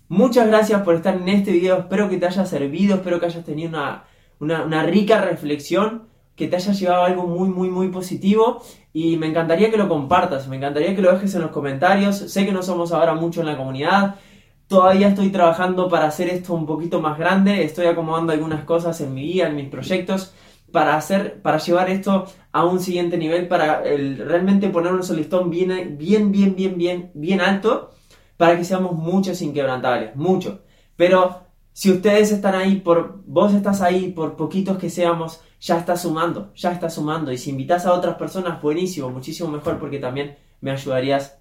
Muchas 0.08 0.46
gracias 0.46 0.82
por 0.82 0.94
estar 0.94 1.16
en 1.16 1.28
este 1.28 1.50
video, 1.50 1.78
espero 1.78 2.08
que 2.08 2.18
te 2.18 2.26
haya 2.26 2.46
servido, 2.46 2.96
espero 2.96 3.18
que 3.18 3.26
hayas 3.26 3.44
tenido 3.44 3.70
una 3.70 4.04
una, 4.40 4.82
rica 4.82 5.20
reflexión, 5.20 6.08
que 6.36 6.48
te 6.48 6.56
haya 6.56 6.72
llevado 6.72 7.04
algo 7.04 7.26
muy, 7.26 7.48
muy, 7.48 7.68
muy 7.68 7.88
positivo 7.88 8.62
y 8.92 9.16
me 9.16 9.26
encantaría 9.26 9.70
que 9.70 9.76
lo 9.76 9.88
compartas, 9.88 10.48
me 10.48 10.56
encantaría 10.56 10.94
que 10.94 11.02
lo 11.02 11.12
dejes 11.12 11.34
en 11.34 11.42
los 11.42 11.50
comentarios. 11.50 12.16
Sé 12.16 12.44
que 12.44 12.52
no 12.52 12.62
somos 12.62 12.92
ahora 12.92 13.14
mucho 13.14 13.40
en 13.40 13.46
la 13.46 13.56
comunidad, 13.56 14.16
todavía 14.66 15.08
estoy 15.08 15.30
trabajando 15.30 15.88
para 15.88 16.06
hacer 16.06 16.28
esto 16.28 16.54
un 16.54 16.66
poquito 16.66 17.00
más 17.00 17.18
grande, 17.18 17.64
estoy 17.64 17.86
acomodando 17.86 18.32
algunas 18.32 18.64
cosas 18.64 19.00
en 19.00 19.14
mi 19.14 19.22
vida, 19.22 19.48
en 19.48 19.56
mis 19.56 19.68
proyectos 19.68 20.32
para 20.72 20.96
hacer, 20.96 21.40
para 21.40 21.58
llevar 21.58 21.88
esto 21.88 22.26
a 22.50 22.64
un 22.64 22.80
siguiente 22.80 23.16
nivel, 23.16 23.46
para 23.46 23.82
realmente 23.82 24.68
poner 24.70 24.92
un 24.92 25.04
solistón 25.04 25.48
bien, 25.48 25.96
bien, 25.96 26.32
bien, 26.32 26.56
bien, 26.56 26.76
bien, 26.76 27.10
bien 27.14 27.40
alto, 27.40 27.92
para 28.36 28.56
que 28.56 28.64
seamos 28.64 28.92
muchos 28.92 29.40
inquebrantables, 29.40 30.16
muchos. 30.16 30.58
Pero 30.96 31.44
si 31.72 31.92
ustedes 31.92 32.32
están 32.32 32.56
ahí, 32.56 32.76
por 32.76 33.22
vos 33.24 33.54
estás 33.54 33.80
ahí, 33.82 34.10
por 34.10 34.34
poquitos 34.34 34.78
que 34.78 34.90
seamos, 34.90 35.40
ya 35.60 35.78
está 35.78 35.96
sumando, 35.96 36.52
ya 36.54 36.72
está 36.72 36.90
sumando. 36.90 37.30
Y 37.30 37.38
si 37.38 37.50
invitas 37.50 37.86
a 37.86 37.92
otras 37.92 38.16
personas, 38.16 38.60
buenísimo, 38.60 39.10
muchísimo 39.10 39.48
mejor 39.48 39.78
porque 39.78 39.98
también 39.98 40.36
me 40.60 40.72
ayudarías 40.72 41.38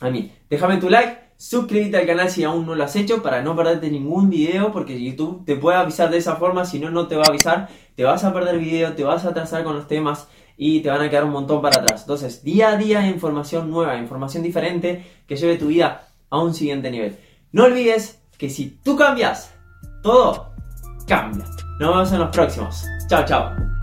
a 0.00 0.10
mí. 0.10 0.32
Déjame 0.50 0.78
tu 0.78 0.90
like, 0.90 1.23
suscríbete 1.36 1.96
al 1.96 2.06
canal 2.06 2.30
si 2.30 2.44
aún 2.44 2.66
no 2.66 2.74
lo 2.74 2.84
has 2.84 2.96
hecho 2.96 3.22
para 3.22 3.42
no 3.42 3.56
perderte 3.56 3.90
ningún 3.90 4.30
video 4.30 4.72
porque 4.72 5.02
YouTube 5.02 5.44
te 5.44 5.56
puede 5.56 5.76
avisar 5.76 6.10
de 6.10 6.18
esa 6.18 6.36
forma, 6.36 6.64
si 6.64 6.78
no, 6.78 6.90
no 6.90 7.06
te 7.06 7.16
va 7.16 7.24
a 7.24 7.30
avisar. 7.30 7.68
Te 7.94 8.04
vas 8.04 8.24
a 8.24 8.32
perder 8.32 8.58
video, 8.58 8.94
te 8.94 9.04
vas 9.04 9.24
a 9.24 9.30
atrasar 9.30 9.64
con 9.64 9.76
los 9.76 9.86
temas 9.86 10.28
y 10.56 10.80
te 10.80 10.90
van 10.90 11.02
a 11.02 11.10
quedar 11.10 11.24
un 11.24 11.30
montón 11.30 11.62
para 11.62 11.80
atrás. 11.80 12.02
Entonces, 12.02 12.42
día 12.42 12.70
a 12.70 12.76
día 12.76 13.06
información 13.06 13.70
nueva, 13.70 13.96
información 13.96 14.42
diferente 14.42 15.04
que 15.26 15.36
lleve 15.36 15.56
tu 15.56 15.68
vida 15.68 16.08
a 16.30 16.42
un 16.42 16.54
siguiente 16.54 16.90
nivel. 16.90 17.16
No 17.52 17.64
olvides 17.64 18.20
que 18.38 18.50
si 18.50 18.78
tú 18.82 18.96
cambias, 18.96 19.54
todo 20.02 20.52
cambia. 21.06 21.44
Nos 21.78 21.90
vemos 21.90 22.12
en 22.12 22.18
los 22.20 22.30
próximos. 22.30 22.84
Chao, 23.08 23.24
chao. 23.24 23.73